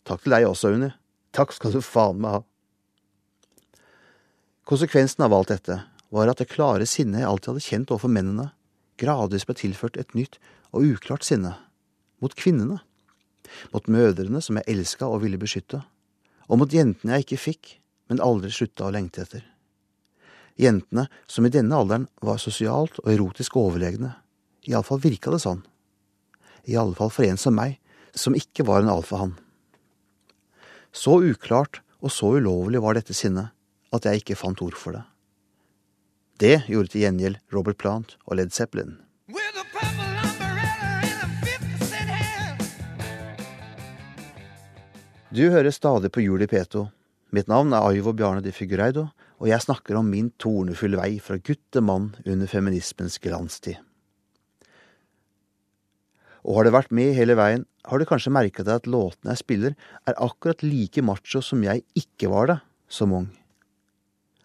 Takk 0.06 0.22
til 0.22 0.36
deg 0.36 0.46
også, 0.46 0.76
Unni. 0.76 0.92
Takk 1.34 1.56
skal 1.56 1.74
du 1.74 1.82
faen 1.82 2.22
meg 2.22 2.38
ha. 2.38 2.44
Konsekvensen 4.66 5.26
av 5.26 5.34
alt 5.34 5.54
dette 5.54 5.82
var 6.15 6.32
at 6.32 6.39
det 6.39 6.51
klare 6.51 6.88
sinnet 6.88 7.21
jeg 7.21 7.30
alltid 7.30 7.51
hadde 7.51 7.65
kjent 7.65 7.91
overfor 7.91 8.12
mennene, 8.15 8.49
gradvis 9.01 9.45
ble 9.47 9.58
tilført 9.60 9.97
et 9.99 10.13
nytt 10.15 10.38
og 10.71 10.88
uklart 10.95 11.25
sinne, 11.28 11.56
mot 12.23 12.36
kvinnene, 12.36 12.80
mot 13.73 13.89
mødrene 13.91 14.41
som 14.43 14.60
jeg 14.60 14.69
elska 14.71 15.10
og 15.10 15.21
ville 15.25 15.39
beskytte, 15.41 15.82
og 16.47 16.62
mot 16.62 16.71
jentene 16.71 17.17
jeg 17.17 17.25
ikke 17.25 17.41
fikk, 17.41 17.73
men 18.10 18.21
aldri 18.23 18.51
slutta 18.54 18.88
å 18.88 18.93
lengte 18.93 19.23
etter. 19.25 19.43
Jentene, 20.62 21.10
som 21.28 21.45
i 21.45 21.51
denne 21.51 21.75
alderen 21.75 22.06
var 22.23 22.39
sosialt 22.39 23.01
og 23.04 23.10
erotisk 23.12 23.58
overlegne, 23.60 24.13
iallfall 24.69 25.01
virka 25.04 25.34
det 25.34 25.41
sånn. 25.43 25.65
I 26.65 26.78
alle 26.80 26.95
fall 26.97 27.12
for 27.13 27.28
en 27.28 27.39
som 27.41 27.58
meg, 27.58 27.75
som 28.15 28.38
ikke 28.38 28.63
var 28.65 28.82
en 28.82 28.93
alfahann. 28.93 29.36
Så 30.95 31.19
uklart 31.28 31.82
og 31.99 32.13
så 32.13 32.32
ulovlig 32.38 32.80
var 32.82 32.95
dette 32.95 33.13
sinnet, 33.17 33.51
at 33.91 34.08
jeg 34.08 34.23
ikke 34.23 34.39
fant 34.39 34.63
ord 34.63 34.78
for 34.80 34.95
det. 34.95 35.04
Det 36.36 36.65
gjorde 36.67 36.91
til 36.91 37.06
gjengjeld 37.06 37.38
Robert 37.56 37.78
Plant 37.80 38.17
og 38.28 38.36
Led 38.36 38.52
Zeppelin. 38.52 38.98
Du 45.32 45.45
hører 45.52 45.71
stadig 45.71 46.12
på 46.12 46.24
Juli 46.24 46.48
Peto. 46.52 46.89
Mitt 47.32 47.48
navn 47.48 47.71
er 47.71 47.88
Aivo 47.88 48.12
Bjarne 48.15 48.43
de 48.43 48.52
Figureido, 48.56 49.06
og 49.39 49.48
jeg 49.48 49.63
snakker 49.63 49.95
om 50.00 50.10
min 50.12 50.30
tornefulle 50.39 51.00
vei 51.00 51.17
fra 51.24 51.39
gutt 51.39 51.63
til 51.71 51.84
mann 51.88 52.10
under 52.26 52.52
feminismens 52.52 53.15
glanstid. 53.24 53.80
Og 56.43 56.60
har 56.60 56.67
du 56.67 56.76
vært 56.76 56.91
med 56.91 57.15
hele 57.15 57.36
veien, 57.39 57.63
har 57.88 58.00
du 58.00 58.08
kanskje 58.08 58.36
merka 58.36 58.63
deg 58.63 58.84
at 58.84 58.91
låtene 58.91 59.32
jeg 59.34 59.43
spiller, 59.43 59.80
er 60.04 60.19
akkurat 60.19 60.63
like 60.67 61.04
macho 61.04 61.39
som 61.43 61.63
jeg 61.63 61.84
ikke 61.95 62.30
var 62.32 62.52
det 62.52 62.60
som 62.91 63.15
ung. 63.15 63.32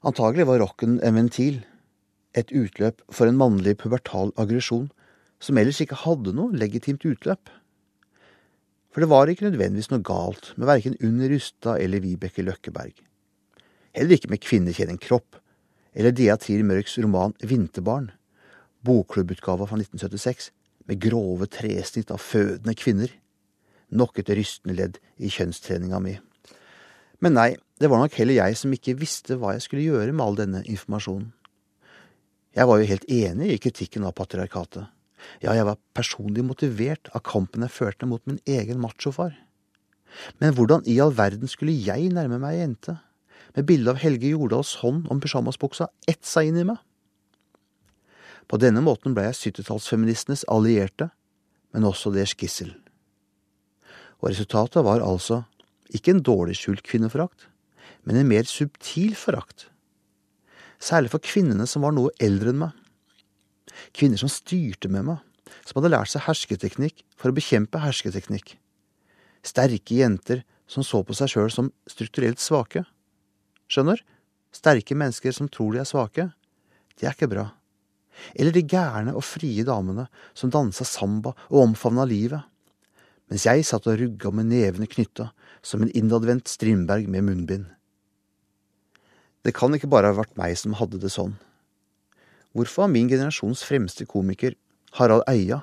Antagelig 0.06 0.46
var 0.48 0.62
rocken 0.62 0.96
en 1.04 1.18
ventil, 1.18 1.60
et 2.36 2.52
utløp 2.54 3.02
for 3.10 3.26
en 3.26 3.38
mannlig 3.38 3.76
pubertal 3.80 4.32
aggresjon, 4.40 4.90
som 5.40 5.58
ellers 5.58 5.80
ikke 5.82 6.02
hadde 6.04 6.34
noe 6.36 6.54
legitimt 6.54 7.04
utløp. 7.08 7.50
For 8.90 9.02
det 9.02 9.10
var 9.10 9.30
ikke 9.30 9.48
nødvendigvis 9.48 9.90
noe 9.92 10.04
galt 10.04 10.52
med 10.56 10.68
verken 10.68 10.98
Unn 11.06 11.22
Rustad 11.30 11.80
eller 11.82 12.02
Vibeke 12.04 12.44
Løkkeberg. 12.44 12.94
Heller 13.96 14.16
ikke 14.16 14.30
med 14.30 14.42
Kvinner 14.42 14.74
kjenner 14.74 14.96
en 14.96 15.02
kropp, 15.02 15.38
eller 15.94 16.14
Dea 16.14 16.36
Trier 16.38 16.62
Mørks 16.66 16.98
roman 17.02 17.34
Vinterbarn, 17.42 18.10
bokklubbutgava 18.86 19.66
fra 19.66 19.78
1976, 19.78 20.50
med 20.86 21.02
grove 21.02 21.46
tresnitt 21.50 22.10
av 22.10 22.22
fødende 22.22 22.74
kvinner. 22.78 23.10
Nok 23.90 24.22
et 24.22 24.30
rystende 24.34 24.76
ledd 24.78 24.98
i 25.18 25.30
kjønnstreninga 25.30 25.98
mi. 26.02 26.16
Men 27.20 27.36
nei, 27.36 27.50
det 27.82 27.90
var 27.90 28.00
nok 28.02 28.14
heller 28.18 28.38
jeg 28.38 28.56
som 28.58 28.72
ikke 28.74 28.96
visste 28.98 29.36
hva 29.38 29.54
jeg 29.56 29.66
skulle 29.66 29.86
gjøre 29.86 30.14
med 30.14 30.24
all 30.24 30.38
denne 30.38 30.62
informasjonen. 30.64 31.30
Jeg 32.56 32.66
var 32.66 32.80
jo 32.80 32.88
helt 32.90 33.06
enig 33.06 33.52
i 33.52 33.60
kritikken 33.62 34.06
av 34.08 34.16
patriarkatet. 34.18 34.88
Ja, 35.44 35.52
jeg 35.54 35.66
var 35.68 35.78
personlig 35.94 36.42
motivert 36.46 37.10
av 37.14 37.22
kampen 37.26 37.62
jeg 37.66 37.74
førte 37.74 38.08
mot 38.08 38.24
min 38.26 38.40
egen 38.48 38.80
machofar. 38.82 39.36
Men 40.42 40.56
hvordan 40.56 40.82
i 40.90 40.98
all 41.02 41.14
verden 41.14 41.50
skulle 41.50 41.76
jeg 41.76 42.10
nærme 42.10 42.40
meg 42.42 42.56
ei 42.56 42.64
jente, 42.64 42.96
med 43.54 43.66
bilde 43.66 43.92
av 43.92 44.00
Helge 44.02 44.30
Jordals 44.30 44.76
hånd 44.82 45.06
om 45.10 45.20
pysjamasbuksa 45.22 45.90
etsa 46.10 46.42
inn 46.46 46.58
i 46.58 46.66
meg? 46.66 46.78
På 48.50 48.58
denne 48.58 48.82
måten 48.82 49.14
ble 49.14 49.28
jeg 49.28 49.38
syttitallsfeministenes 49.38 50.42
allierte, 50.50 51.12
men 51.70 51.86
også 51.86 52.10
deres 52.14 52.34
gissel. 52.34 52.72
Og 54.18 54.32
resultatet 54.32 54.82
var 54.82 55.04
altså 55.06 55.44
ikke 55.94 56.16
en 56.16 56.24
dårlig 56.26 56.58
skjult 56.58 56.82
kvinneforakt, 56.86 57.46
men 58.02 58.18
en 58.18 58.30
mer 58.30 58.48
subtil 58.50 59.14
forakt. 59.18 59.69
Særlig 60.80 61.12
for 61.12 61.22
kvinnene 61.22 61.66
som 61.68 61.84
var 61.84 61.92
noe 61.92 62.12
eldre 62.22 62.54
enn 62.54 62.62
meg. 62.62 62.76
Kvinner 63.96 64.20
som 64.20 64.32
styrte 64.32 64.88
med 64.92 65.06
meg, 65.10 65.20
som 65.66 65.78
hadde 65.78 65.92
lært 65.92 66.12
seg 66.12 66.24
hersketeknikk 66.26 67.04
for 67.18 67.30
å 67.30 67.36
bekjempe 67.36 67.82
hersketeknikk. 67.82 68.56
Sterke 69.46 70.00
jenter 70.00 70.44
som 70.70 70.84
så 70.86 71.02
på 71.04 71.16
seg 71.16 71.32
sjøl 71.32 71.50
som 71.52 71.70
strukturelt 71.90 72.40
svake. 72.42 72.84
Skjønner? 73.70 74.02
Sterke 74.54 74.96
mennesker 74.98 75.34
som 75.34 75.48
tror 75.52 75.74
de 75.74 75.82
er 75.82 75.88
svake. 75.88 76.30
Det 76.98 77.06
er 77.06 77.16
ikke 77.16 77.30
bra. 77.30 77.46
Eller 78.34 78.54
de 78.54 78.64
gærne 78.66 79.14
og 79.16 79.24
frie 79.24 79.64
damene 79.66 80.06
som 80.36 80.52
dansa 80.52 80.84
samba 80.84 81.32
og 81.48 81.60
omfavna 81.62 82.04
livet, 82.08 82.42
mens 83.30 83.46
jeg 83.46 83.64
satt 83.66 83.86
og 83.88 84.00
rugga 84.00 84.32
med 84.34 84.50
nevene 84.50 84.88
knytta 84.90 85.30
som 85.62 85.84
en 85.84 85.92
innadvendt 85.96 86.50
Strindberg 86.50 87.08
med 87.08 87.24
munnbind. 87.28 87.68
Det 89.44 89.54
kan 89.56 89.72
ikke 89.74 89.88
bare 89.90 90.10
ha 90.10 90.18
vært 90.18 90.36
meg 90.36 90.56
som 90.60 90.76
hadde 90.76 91.00
det 91.00 91.12
sånn. 91.14 91.38
Hvorfor 92.52 92.84
har 92.84 92.92
min 92.92 93.08
generasjons 93.08 93.62
fremste 93.64 94.04
komiker, 94.10 94.56
Harald 94.98 95.22
Eia, 95.30 95.62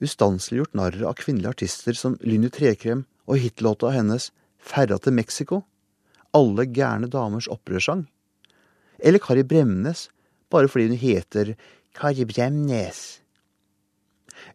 ustanselig 0.00 0.62
gjort 0.62 0.76
narr 0.78 1.00
av 1.04 1.18
kvinnelige 1.18 1.56
artister 1.56 1.96
som 1.98 2.16
Lynni 2.22 2.48
Trekrem 2.54 3.04
og 3.26 3.42
hitlåta 3.42 3.90
hennes 3.92 4.30
Ferra 4.56 5.00
til 5.02 5.16
Mexico, 5.16 5.64
alle 6.36 6.68
gærne 6.70 7.10
damers 7.10 7.50
opprørssang? 7.50 8.06
Eller 9.02 9.20
Kari 9.22 9.42
Bremnes, 9.42 10.08
bare 10.52 10.70
fordi 10.70 10.92
hun 10.92 11.02
heter 11.02 11.54
Kari 11.96 12.24
Bremnes. 12.28 13.20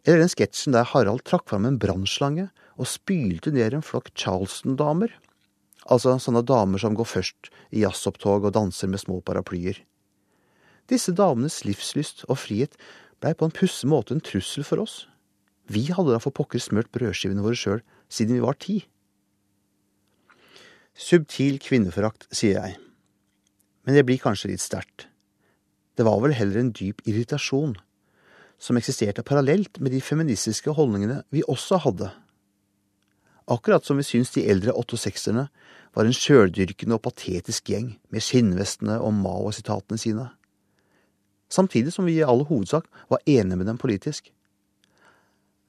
Eller 0.06 0.24
den 0.24 0.32
sketsjen 0.32 0.74
der 0.74 0.88
Harald 0.90 1.26
trakk 1.28 1.46
fram 1.50 1.68
en 1.68 1.78
brannslange 1.82 2.48
og 2.76 2.88
spylte 2.90 3.52
ned 3.54 3.76
en 3.76 3.84
flokk 3.84 4.10
Charleston-damer. 4.18 5.12
Altså 5.86 6.16
sånne 6.18 6.42
damer 6.46 6.82
som 6.82 6.96
går 6.98 7.06
først 7.06 7.50
i 7.70 7.84
jazzopptog 7.84 8.48
og 8.48 8.54
danser 8.56 8.90
med 8.90 9.02
små 9.02 9.20
paraplyer. 9.22 9.78
Disse 10.90 11.14
damenes 11.14 11.62
livslyst 11.66 12.24
og 12.28 12.40
frihet 12.42 12.74
blei 13.22 13.34
på 13.34 13.46
en 13.46 13.54
pussig 13.54 13.88
måte 13.90 14.14
en 14.14 14.22
trussel 14.22 14.66
for 14.66 14.82
oss. 14.82 15.04
Vi 15.70 15.88
hadde 15.90 16.14
da 16.14 16.20
for 16.22 16.34
pokker 16.34 16.62
smurt 16.62 16.92
brødskivene 16.94 17.42
våre 17.42 17.58
sjøl 17.58 17.82
siden 18.12 18.38
vi 18.38 18.44
var 18.44 18.58
ti. 18.62 18.76
Subtil 20.96 21.58
kvinneforakt, 21.60 22.28
sier 22.32 22.60
jeg. 22.60 22.76
Men 23.84 23.98
det 23.98 24.06
blir 24.06 24.22
kanskje 24.22 24.52
litt 24.52 24.62
sterkt. 24.62 25.08
Det 25.96 26.06
var 26.06 26.22
vel 26.22 26.34
heller 26.36 26.60
en 26.60 26.72
dyp 26.76 27.02
irritasjon, 27.08 27.74
som 28.58 28.78
eksisterte 28.78 29.24
parallelt 29.26 29.80
med 29.82 29.92
de 29.92 30.00
feministiske 30.00 30.72
holdningene 30.76 31.22
vi 31.34 31.44
også 31.50 31.80
hadde. 31.84 32.10
Akkurat 33.46 33.84
som 33.86 33.98
vi 34.00 34.06
syns 34.06 34.32
de 34.34 34.42
eldre 34.50 34.74
68-erne 34.74 35.46
var 35.94 36.08
en 36.08 36.16
sjøldyrkende 36.16 36.96
og 36.98 37.04
patetisk 37.06 37.70
gjeng 37.70 37.92
med 38.10 38.24
skinnvestene 38.24 38.98
og 38.98 39.14
Mao-sitatene 39.14 40.00
sine. 40.00 40.26
Samtidig 41.48 41.92
som 41.94 42.08
vi 42.08 42.18
i 42.18 42.26
all 42.26 42.42
hovedsak 42.48 42.88
var 43.08 43.22
enige 43.22 43.56
med 43.60 43.70
dem 43.70 43.78
politisk. 43.78 44.32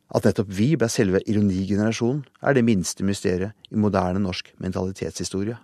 At 0.09 0.25
nettopp 0.25 0.49
vi 0.57 0.71
ble 0.79 0.89
selve 0.89 1.21
ironigenerasjonen, 1.29 2.23
er 2.41 2.55
det 2.57 2.65
minste 2.65 3.05
mysteriet 3.05 3.53
i 3.69 3.77
moderne 3.77 4.23
norsk 4.23 4.53
mentalitetshistorie. 4.63 5.59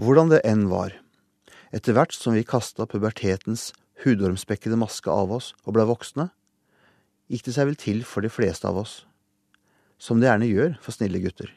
Hvordan 0.00 0.32
det 0.32 0.40
enn 0.48 0.66
var, 0.72 0.96
etter 1.76 1.94
hvert 1.94 2.16
som 2.16 2.34
vi 2.34 2.42
kasta 2.48 2.88
pubertetens 2.88 3.70
hudormspekkede 4.02 4.78
maske 4.80 5.12
av 5.12 5.30
oss 5.36 5.52
og 5.66 5.76
blei 5.76 5.84
voksne, 5.86 6.30
gikk 7.30 7.46
det 7.46 7.54
seg 7.54 7.70
vel 7.70 7.78
til 7.78 8.02
for 8.06 8.26
de 8.26 8.32
fleste 8.32 8.66
av 8.68 8.80
oss, 8.80 9.04
som 10.02 10.20
det 10.20 10.28
gjerne 10.28 10.50
gjør 10.50 10.76
for 10.82 10.96
snille 10.96 11.22
gutter. 11.22 11.50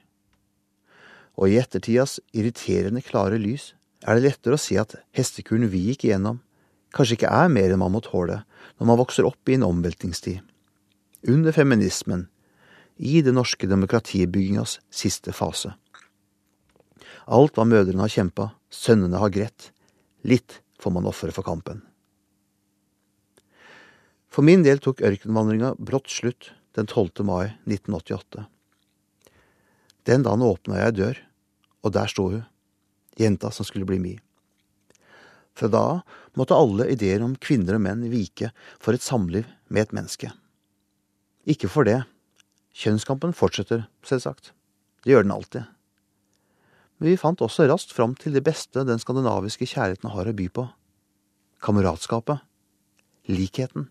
Og 1.40 1.50
i 1.50 1.58
ettertidas 1.58 2.20
irriterende 2.36 3.02
klare 3.02 3.40
lys 3.42 3.72
er 4.06 4.20
det 4.20 4.28
lettere 4.28 4.58
å 4.58 4.62
si 4.62 4.78
at 4.78 4.96
hestekuren 5.18 5.72
vi 5.72 5.88
gikk 5.90 6.06
igjennom, 6.08 6.42
kanskje 6.94 7.18
ikke 7.18 7.32
er 7.34 7.50
mer 7.50 7.74
enn 7.74 7.82
man 7.82 7.96
må 7.96 8.04
tåle 8.06 8.44
når 8.78 8.90
man 8.90 9.00
vokser 9.00 9.26
opp 9.26 9.50
i 9.50 9.58
en 9.58 9.66
omveltningstid. 9.66 10.44
Under 11.32 11.56
feminismen, 11.56 12.28
i 12.98 13.24
det 13.26 13.34
norske 13.34 13.66
demokratibyggingas 13.66 14.78
siste 14.94 15.34
fase. 15.34 15.72
Alt 17.26 17.58
hva 17.58 17.66
mødrene 17.66 18.04
har 18.04 18.12
kjempa, 18.12 18.52
sønnene 18.70 19.18
har 19.22 19.32
grett. 19.34 19.72
Litt 20.28 20.60
får 20.80 20.94
man 20.94 21.08
ofre 21.10 21.32
for 21.34 21.46
kampen. 21.48 21.82
For 24.34 24.46
min 24.46 24.64
del 24.66 24.82
tok 24.82 25.04
ørkenvandringa 25.06 25.76
brått 25.78 26.10
slutt 26.10 26.52
den 26.74 26.88
12. 26.90 27.22
mai 27.28 27.54
1988. 27.70 28.48
Den 30.10 30.26
dagen 30.26 30.46
åpna 30.46 30.80
jeg 30.82 30.96
dør, 30.98 31.20
og 31.86 31.94
der 31.94 32.10
sto 32.10 32.26
hun, 32.32 32.46
jenta 33.20 33.52
som 33.54 33.68
skulle 33.68 33.88
bli 33.88 34.00
mi. 34.02 34.16
Fra 35.54 35.70
da 35.70 35.84
av 35.86 36.40
måtte 36.40 36.58
alle 36.58 36.88
ideer 36.90 37.22
om 37.22 37.36
kvinner 37.38 37.78
og 37.78 37.84
menn 37.86 38.08
vike 38.10 38.50
for 38.82 38.98
et 38.98 39.06
samliv 39.06 39.46
med 39.70 39.86
et 39.86 39.94
menneske. 39.94 40.32
Ikke 41.46 41.70
for 41.70 41.86
det. 41.86 42.00
Kjønnskampen 42.74 43.38
fortsetter, 43.38 43.86
selvsagt. 44.02 44.50
Det 45.06 45.14
gjør 45.14 45.28
den 45.28 45.36
alltid 45.36 45.70
men 47.04 47.12
vi 47.12 47.20
fant 47.20 47.42
også 47.44 47.66
raskt 47.68 47.92
fram 47.92 48.14
til 48.16 48.32
det 48.32 48.46
beste 48.48 48.86
den 48.88 49.02
skandinaviske 49.02 49.68
kjærligheten 49.68 50.14
har 50.14 50.30
å 50.30 50.34
by 50.38 50.46
på. 50.56 50.64
Kameratskapet. 51.60 52.40
Likheten. 53.28 53.90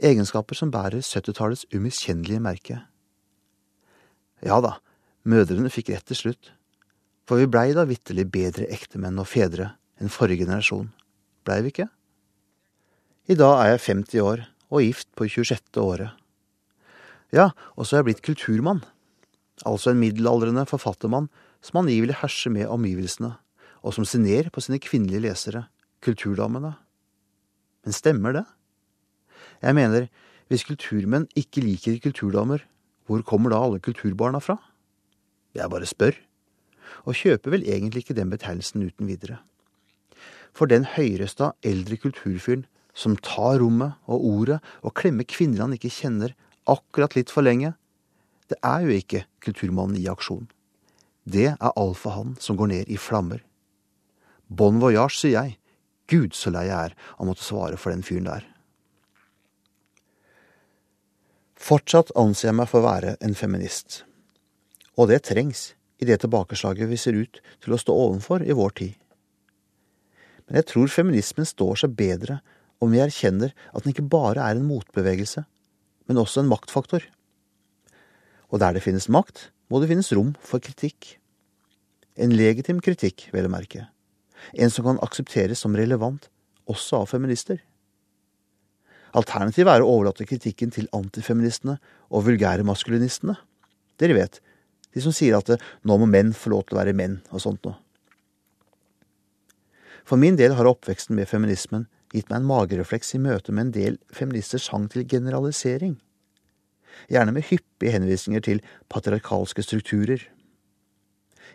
Egenskaper 0.00 0.56
som 0.56 0.72
bærer 0.72 1.04
syttitallets 1.04 1.66
umiskjennelige 1.74 2.42
merke. 2.42 2.78
Ja 4.42 4.60
da, 4.64 4.76
mødrene 5.28 5.70
fikk 5.70 5.92
rett 5.92 6.06
til 6.08 6.18
slutt, 6.18 6.52
for 7.28 7.38
vi 7.38 7.50
blei 7.50 7.70
da 7.76 7.84
vitterlig 7.86 8.26
bedre 8.32 8.66
ektemenn 8.72 9.20
og 9.22 9.28
fedre 9.30 9.74
enn 10.00 10.10
forrige 10.10 10.44
generasjon, 10.44 10.88
blei 11.46 11.60
vi 11.62 11.74
ikke? 11.74 11.88
I 13.30 13.36
dag 13.38 13.60
er 13.60 13.70
jeg 13.74 13.84
50 13.86 14.24
år 14.24 14.46
og 14.72 14.82
gift 14.82 15.08
på 15.14 15.28
26. 15.30 15.78
året. 15.78 16.10
Ja, 17.32 17.52
og 17.76 17.86
så 17.86 17.96
er 17.96 18.02
jeg 18.02 18.08
blitt 18.10 18.24
kulturmann, 18.26 18.82
altså 19.64 19.92
en 19.92 20.00
middelaldrende 20.02 20.66
forfattermann 20.68 21.30
som 21.62 21.80
angivelig 21.82 22.18
herser 22.20 22.52
med 22.52 22.66
omgivelsene, 22.66 23.36
og 23.82 23.94
som 23.94 24.06
ned 24.20 24.50
på 24.50 24.62
sine 24.62 24.80
kvinnelige 24.82 25.22
lesere, 25.22 25.66
kulturdamene. 26.02 26.74
Men 27.84 27.94
stemmer 27.94 28.34
det? 28.36 28.44
Jeg 29.62 29.78
mener, 29.78 30.08
hvis 30.50 30.66
kulturmenn 30.66 31.28
ikke 31.38 31.62
liker 31.62 32.00
kulturdamer, 32.02 32.64
hvor 33.06 33.22
kommer 33.26 33.52
da 33.52 33.60
alle 33.62 33.80
kulturbarna 33.82 34.40
fra? 34.42 34.58
Jeg 35.54 35.70
bare 35.70 35.86
spør. 35.86 36.18
og 37.04 37.14
kjøper 37.16 37.50
vel 37.50 37.62
egentlig 37.64 38.02
ikke 38.02 38.14
den 38.14 38.30
betegnelsen 38.30 38.82
uten 38.84 39.08
videre. 39.08 39.38
For 40.52 40.68
den 40.68 40.84
høyrøsta 40.84 41.52
eldre 41.64 41.96
kulturfyren 41.96 42.66
som 42.94 43.16
tar 43.16 43.62
rommet 43.62 43.96
og 44.04 44.24
ordet 44.28 44.58
og 44.82 44.94
klemmer 44.94 45.24
kvinner 45.24 45.64
han 45.64 45.72
ikke 45.72 45.90
kjenner, 45.90 46.34
akkurat 46.68 47.16
litt 47.16 47.32
for 47.32 47.42
lenge, 47.42 47.72
det 48.52 48.58
er 48.60 48.84
jo 48.84 48.92
ikke 48.92 49.24
kulturmannen 49.40 49.96
i 49.96 50.08
aksjon. 50.12 50.50
Det 51.24 51.54
er 51.54 51.72
alfahannen 51.80 52.36
som 52.38 52.58
går 52.60 52.72
ned 52.74 52.92
i 52.92 53.00
flammer. 53.00 53.40
Bon 54.52 54.76
voyage, 54.82 55.16
sier 55.16 55.38
jeg. 55.38 55.58
Gud, 56.10 56.36
så 56.36 56.52
lei 56.52 56.66
jeg 56.68 56.90
er 56.90 56.96
av 57.16 57.24
å 57.24 57.30
måtte 57.30 57.46
svare 57.46 57.78
for 57.80 57.94
den 57.94 58.04
fyren 58.04 58.28
der. 58.28 58.51
Fortsatt 61.62 62.10
anser 62.18 62.48
jeg 62.48 62.58
meg 62.58 62.66
for 62.66 62.82
å 62.82 62.88
være 62.88 63.12
en 63.22 63.36
feminist. 63.38 64.00
Og 64.98 65.06
det 65.12 65.20
trengs 65.28 65.72
i 66.02 66.08
det 66.08 66.18
tilbakeslaget 66.24 66.90
vi 66.90 66.98
ser 66.98 67.14
ut 67.14 67.38
til 67.62 67.74
å 67.74 67.78
stå 67.78 67.94
ovenfor 67.94 68.42
i 68.42 68.56
vår 68.58 68.74
tid. 68.80 68.96
Men 70.48 70.58
jeg 70.58 70.68
tror 70.72 70.90
feminismen 70.90 71.46
står 71.46 71.84
seg 71.84 71.94
bedre 71.94 72.40
om 72.82 72.90
vi 72.90 73.02
erkjenner 73.04 73.54
at 73.70 73.84
den 73.84 73.94
ikke 73.94 74.08
bare 74.10 74.42
er 74.42 74.58
en 74.58 74.66
motbevegelse, 74.66 75.44
men 76.10 76.18
også 76.18 76.42
en 76.42 76.50
maktfaktor. 76.50 77.06
Og 78.50 78.58
der 78.58 78.74
det 78.74 78.82
finnes 78.82 79.06
makt, 79.06 79.52
må 79.70 79.78
det 79.78 79.92
finnes 79.92 80.10
rom 80.12 80.34
for 80.42 80.60
kritikk. 80.60 81.14
En 82.18 82.34
legitim 82.34 82.82
kritikk, 82.82 83.28
vel 83.32 83.46
å 83.46 83.54
merke. 83.54 83.86
En 84.58 84.72
som 84.74 84.88
kan 84.88 84.98
aksepteres 85.06 85.62
som 85.62 85.78
relevant, 85.78 86.26
også 86.66 87.04
av 87.04 87.12
feminister. 87.14 87.62
Alternativet 89.18 89.74
er 89.74 89.84
å 89.84 89.90
overlate 89.92 90.26
kritikken 90.28 90.72
til 90.72 90.88
antifeministene 90.96 91.76
og 92.08 92.26
vulgære 92.28 92.64
maskulinistene. 92.64 93.36
Dere 94.00 94.16
vet, 94.16 94.40
de 94.92 95.02
som 95.04 95.12
sier 95.14 95.36
at 95.36 95.50
nå 95.84 95.96
må 96.00 96.08
menn 96.08 96.32
få 96.36 96.52
lov 96.52 96.66
til 96.66 96.76
å 96.76 96.82
være 96.82 96.96
menn 96.96 97.18
og 97.30 97.42
sånt 97.44 97.64
noe. 97.66 97.76
For 100.08 100.18
min 100.18 100.36
del 100.40 100.56
har 100.58 100.68
oppveksten 100.68 101.14
med 101.16 101.30
feminismen 101.30 101.86
gitt 102.12 102.28
meg 102.28 102.40
en 102.40 102.48
magerefleks 102.48 103.14
i 103.16 103.20
møte 103.22 103.52
med 103.54 103.68
en 103.68 103.74
del 103.76 103.98
feministers 104.12 104.68
hang 104.72 104.88
til 104.92 105.06
generalisering. 105.08 105.98
Gjerne 107.12 107.34
med 107.36 107.46
hyppige 107.48 107.94
henvisninger 107.94 108.42
til 108.44 108.62
patriarkalske 108.92 109.64
strukturer. 109.64 110.24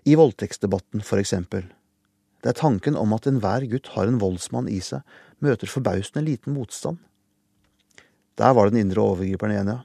I 0.06 0.16
voldtektsdebatten, 0.18 1.04
for 1.06 1.22
eksempel, 1.22 1.68
der 2.46 2.58
tanken 2.58 2.98
om 2.98 3.14
at 3.18 3.28
enhver 3.30 3.66
gutt 3.70 3.92
har 3.96 4.08
en 4.08 4.22
voldsmann 4.22 4.70
i 4.72 4.80
seg, 4.82 5.04
møter 5.44 5.70
forbausende 5.70 6.26
liten 6.26 6.56
motstand. 6.56 6.98
Der 8.38 8.54
var 8.54 8.70
den 8.70 8.80
indre 8.82 9.02
overgriperen 9.02 9.56
igjen, 9.56 9.74
ja. 9.74 9.80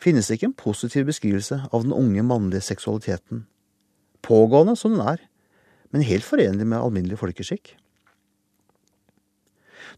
Finnes 0.00 0.28
det 0.28 0.36
ikke 0.36 0.50
en 0.50 0.58
positiv 0.60 1.06
beskrivelse 1.08 1.62
av 1.72 1.84
den 1.84 1.94
unge 1.96 2.24
mannlige 2.24 2.64
seksualiteten? 2.64 3.46
Pågående 4.24 4.76
som 4.76 4.96
den 4.96 5.04
er, 5.04 5.22
men 5.92 6.04
helt 6.04 6.26
forenlig 6.26 6.66
med 6.66 6.80
alminnelig 6.80 7.20
folkeskikk. 7.20 7.74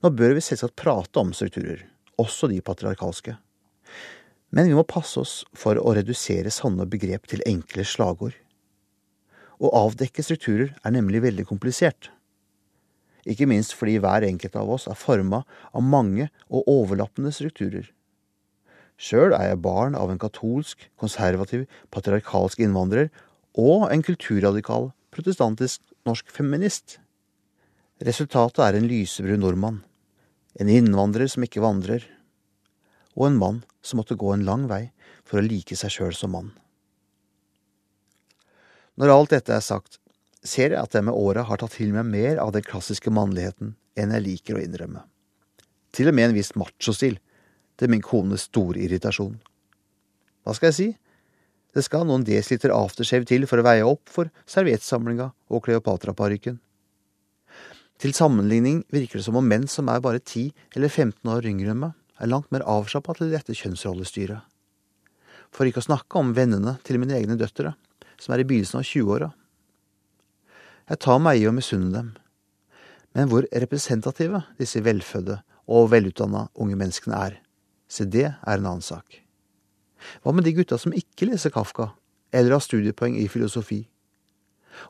Nå 0.02 0.12
bør 0.14 0.36
vi 0.36 0.44
selvsagt 0.44 0.78
prate 0.78 1.18
om 1.18 1.32
strukturer, 1.34 1.82
også 2.20 2.50
de 2.50 2.60
patriarkalske. 2.62 3.34
Men 4.54 4.68
vi 4.70 4.76
må 4.76 4.84
passe 4.86 5.18
oss 5.20 5.40
for 5.56 5.80
å 5.80 5.94
redusere 5.96 6.52
sanne 6.54 6.86
begrep 6.88 7.26
til 7.30 7.42
enkle 7.48 7.84
slagord. 7.86 8.36
Å 9.58 9.72
avdekke 9.74 10.22
strukturer 10.22 10.70
er 10.86 10.94
nemlig 10.94 11.24
veldig 11.24 11.48
komplisert. 11.48 12.12
Ikke 13.28 13.48
minst 13.48 13.74
fordi 13.76 13.98
hver 14.00 14.24
enkelt 14.24 14.56
av 14.56 14.70
oss 14.72 14.86
er 14.88 14.96
forma 14.96 15.42
av 15.76 15.84
mange 15.84 16.30
og 16.48 16.68
overlappende 16.70 17.32
strukturer. 17.34 17.90
Sjøl 18.98 19.34
er 19.36 19.52
jeg 19.52 19.62
barn 19.62 19.94
av 19.94 20.10
en 20.10 20.18
katolsk, 20.18 20.88
konservativ, 20.98 21.66
patriarkalsk 21.94 22.62
innvandrer 22.64 23.12
og 23.58 23.86
en 23.92 24.02
kulturradikal, 24.02 24.90
protestantisk 25.14 25.82
norsk 26.08 26.32
feminist. 26.34 26.98
Resultatet 28.02 28.62
er 28.64 28.78
en 28.78 28.88
lysebrun 28.90 29.42
nordmann, 29.44 29.82
en 30.58 30.70
innvandrer 30.72 31.30
som 31.30 31.44
ikke 31.46 31.62
vandrer, 31.62 32.02
og 33.18 33.28
en 33.28 33.38
mann 33.38 33.62
som 33.82 34.00
måtte 34.00 34.18
gå 34.18 34.32
en 34.34 34.46
lang 34.46 34.66
vei 34.70 34.88
for 35.26 35.38
å 35.38 35.46
like 35.46 35.76
seg 35.78 35.94
sjøl 35.94 36.14
som 36.16 36.34
mann. 36.34 36.52
Når 38.98 39.14
alt 39.14 39.34
dette 39.34 39.54
er 39.54 39.62
sagt, 39.62 40.00
ser 40.44 40.74
jeg 40.74 40.80
at 40.80 40.94
jeg 40.94 41.06
med 41.06 41.16
åra 41.16 41.44
har 41.48 41.60
tatt 41.60 41.74
til 41.78 41.92
meg 41.94 42.06
mer 42.08 42.40
av 42.42 42.52
den 42.54 42.66
klassiske 42.66 43.10
mannligheten 43.14 43.74
enn 43.98 44.14
jeg 44.14 44.24
liker 44.24 44.58
å 44.58 44.62
innrømme. 44.62 45.02
Til 45.94 46.10
og 46.10 46.16
med 46.16 46.28
en 46.28 46.36
viss 46.36 46.54
machostil, 46.58 47.18
til 47.78 47.90
min 47.90 48.02
kones 48.04 48.46
store 48.48 48.82
irritasjon. 48.84 49.36
Hva 50.44 50.54
skal 50.56 50.70
jeg 50.70 50.78
si? 50.78 50.88
Det 51.74 51.84
skal 51.84 52.06
noen 52.08 52.24
desiliter 52.26 52.72
aftershave 52.74 53.28
til 53.28 53.44
for 53.46 53.60
å 53.60 53.66
veie 53.66 53.86
opp 53.86 54.08
for 54.10 54.30
serviettsamlinga 54.48 55.28
og 55.52 55.64
Kleopatra-parykken. 55.66 56.58
Til 57.98 58.14
sammenligning 58.14 58.84
virker 58.94 59.18
det 59.18 59.26
som 59.26 59.36
om 59.38 59.46
menn 59.46 59.66
som 59.70 59.90
er 59.90 60.02
bare 60.02 60.22
10 60.22 60.52
eller 60.78 60.88
15 60.88 61.32
år 61.34 61.46
yngre 61.50 61.74
enn 61.74 61.82
meg, 61.82 61.96
er 62.18 62.30
langt 62.30 62.50
mer 62.54 62.64
avslappa 62.66 63.14
til 63.18 63.30
dette 63.34 63.54
kjønnsrollestyret. 63.58 64.42
For 65.54 65.66
ikke 65.66 65.82
å 65.82 65.88
snakke 65.88 66.20
om 66.20 66.34
vennene 66.36 66.76
til 66.86 66.98
mine 67.02 67.16
egne 67.18 67.38
døtre, 67.38 67.74
som 68.18 68.34
er 68.34 68.42
i 68.42 68.46
begynnelsen 68.48 68.80
av 68.80 68.86
20-åra. 68.86 69.30
Jeg 70.88 71.02
tar 71.04 71.20
meg 71.20 71.42
i 71.42 71.48
å 71.48 71.52
misunne 71.54 71.92
dem, 71.92 72.08
men 73.16 73.28
hvor 73.28 73.44
representative 73.52 74.40
disse 74.60 74.80
velfødde 74.84 75.40
og 75.68 75.90
velutdanna 75.92 76.46
unge 76.56 76.78
menneskene 76.80 77.18
er, 77.28 77.36
se 77.88 78.06
det 78.08 78.26
er 78.30 78.56
en 78.56 78.70
annen 78.70 78.84
sak. 78.84 79.20
Hva 80.22 80.32
med 80.32 80.46
de 80.46 80.54
gutta 80.56 80.78
som 80.80 80.94
ikke 80.96 81.28
leser 81.28 81.52
Kafka, 81.52 81.90
eller 82.32 82.56
har 82.56 82.64
studiepoeng 82.64 83.16
i 83.20 83.28
filosofi, 83.28 83.82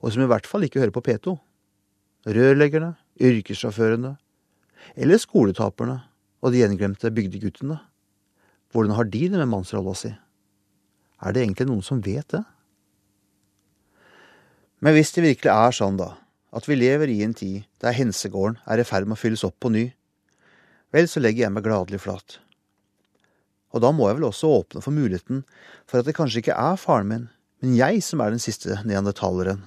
og 0.02 0.12
som 0.12 0.22
i 0.22 0.30
hvert 0.30 0.46
fall 0.46 0.66
ikke 0.66 0.82
hører 0.82 0.94
på 0.94 1.04
P2? 1.06 1.38
rørleggerne, 2.26 2.94
yrkessjåførene, 3.20 4.16
eller 4.96 5.20
skoletaperne 5.20 5.98
og 6.42 6.52
de 6.52 6.62
gjenglemte 6.62 7.10
bygdeguttene? 7.14 7.78
Hvordan 8.72 8.96
har 8.98 9.08
de 9.08 9.24
det 9.28 9.40
med 9.40 9.50
mannsrolla 9.50 9.94
si? 9.96 10.12
Er 11.22 11.34
det 11.34 11.42
egentlig 11.42 11.68
noen 11.70 11.84
som 11.84 12.02
vet 12.04 12.28
det? 12.34 12.42
Men 14.84 14.94
hvis 14.94 15.10
det 15.14 15.24
virkelig 15.24 15.52
er 15.52 15.74
sånn, 15.74 15.98
da, 15.98 16.12
at 16.54 16.68
vi 16.68 16.78
lever 16.78 17.10
i 17.10 17.22
en 17.26 17.34
tid 17.36 17.64
der 17.82 17.96
hensegården 17.96 18.60
er 18.66 18.80
i 18.80 18.86
ferd 18.86 19.08
med 19.08 19.18
å 19.18 19.20
fylles 19.20 19.44
opp 19.46 19.56
på 19.60 19.72
ny, 19.74 19.88
vel, 20.94 21.08
så 21.10 21.20
legger 21.20 21.46
jeg 21.46 21.54
meg 21.54 21.66
gladelig 21.66 22.02
flat. 22.04 22.38
Og 23.74 23.82
da 23.84 23.90
må 23.92 24.08
jeg 24.08 24.20
vel 24.20 24.28
også 24.30 24.52
åpne 24.62 24.80
for 24.84 24.96
muligheten 24.96 25.42
for 25.88 26.00
at 26.00 26.08
det 26.08 26.16
kanskje 26.16 26.40
ikke 26.44 26.56
er 26.56 26.78
faren 26.80 27.10
min, 27.10 27.26
men 27.60 27.74
jeg 27.76 28.00
som 28.06 28.22
er 28.22 28.32
den 28.32 28.42
siste 28.42 28.78
neandertaleren 28.86 29.66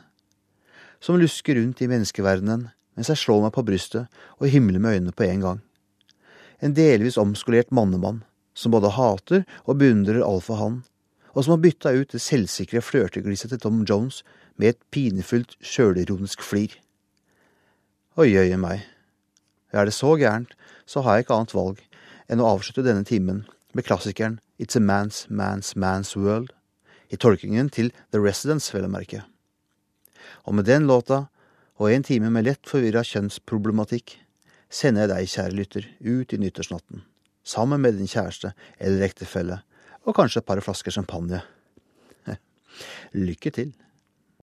som 1.02 1.17
lusker 1.17 1.58
rundt 1.58 1.82
i 1.82 1.89
menneskeverdenen 1.89 2.67
mens 2.95 3.10
jeg 3.10 3.19
slår 3.19 3.45
meg 3.45 3.56
på 3.56 3.63
brystet 3.65 4.21
og 4.38 4.52
himler 4.54 4.82
med 4.82 4.97
øynene 4.97 5.15
på 5.15 5.26
en 5.26 5.45
gang. 5.45 5.60
En 6.62 6.76
delvis 6.78 7.17
omskolert 7.17 7.71
mannemann 7.74 8.21
som 8.54 8.74
både 8.76 8.93
hater 8.93 9.45
og 9.65 9.80
beundrer 9.82 10.21
alfahannen, 10.21 10.84
og 11.32 11.45
som 11.45 11.56
har 11.56 11.62
bytta 11.63 11.93
ut 11.95 12.12
det 12.12 12.19
selvsikre 12.21 12.84
flørtegliset 12.84 13.54
til 13.54 13.62
Tom 13.63 13.86
Jones 13.88 14.19
med 14.58 14.74
et 14.74 14.82
pinefullt, 14.92 15.56
sjølironisk 15.62 16.44
flir. 16.46 16.76
Oi, 18.20 18.34
øye 18.36 18.58
meg. 18.60 18.86
Er 19.72 19.88
det 19.88 19.96
så 19.96 20.18
gærent, 20.20 20.56
så 20.86 21.02
har 21.02 21.16
jeg 21.16 21.26
ikke 21.26 21.38
annet 21.38 21.56
valg 21.56 21.84
enn 22.32 22.42
å 22.44 22.50
avslutte 22.56 22.84
denne 22.86 23.08
timen 23.08 23.46
med 23.76 23.88
klassikeren 23.88 24.40
It's 24.62 24.78
a 24.78 24.82
Man's 24.84 25.26
Man's 25.30 25.74
Man's 25.76 26.16
World, 26.16 26.52
i 27.10 27.18
tolkingen 27.18 27.70
til 27.74 27.90
The 28.12 28.20
Residence, 28.22 28.72
vel 28.76 28.86
å 28.86 28.92
merke. 28.92 29.24
Og 30.46 30.56
med 30.56 30.68
den 30.70 30.86
låta, 30.88 31.26
og 31.82 31.92
en 31.92 32.06
time 32.06 32.30
med 32.30 32.46
lett 32.46 32.70
forvirra 32.70 33.02
kjønnsproblematikk, 33.08 34.20
sender 34.72 35.08
jeg 35.08 35.12
deg, 35.12 35.32
kjære 35.34 35.58
lytter, 35.58 35.88
ut 36.00 36.36
i 36.36 36.40
nyttårsnatten, 36.40 37.02
sammen 37.44 37.82
med 37.82 37.98
din 37.98 38.12
kjæreste 38.12 38.54
eller 38.78 39.08
ektefelle, 39.08 39.60
og 40.06 40.16
kanskje 40.16 40.44
et 40.44 40.48
par 40.48 40.62
flasker 40.64 40.94
champagne. 40.94 41.42
Lykke 43.28 43.52
til. 43.56 43.74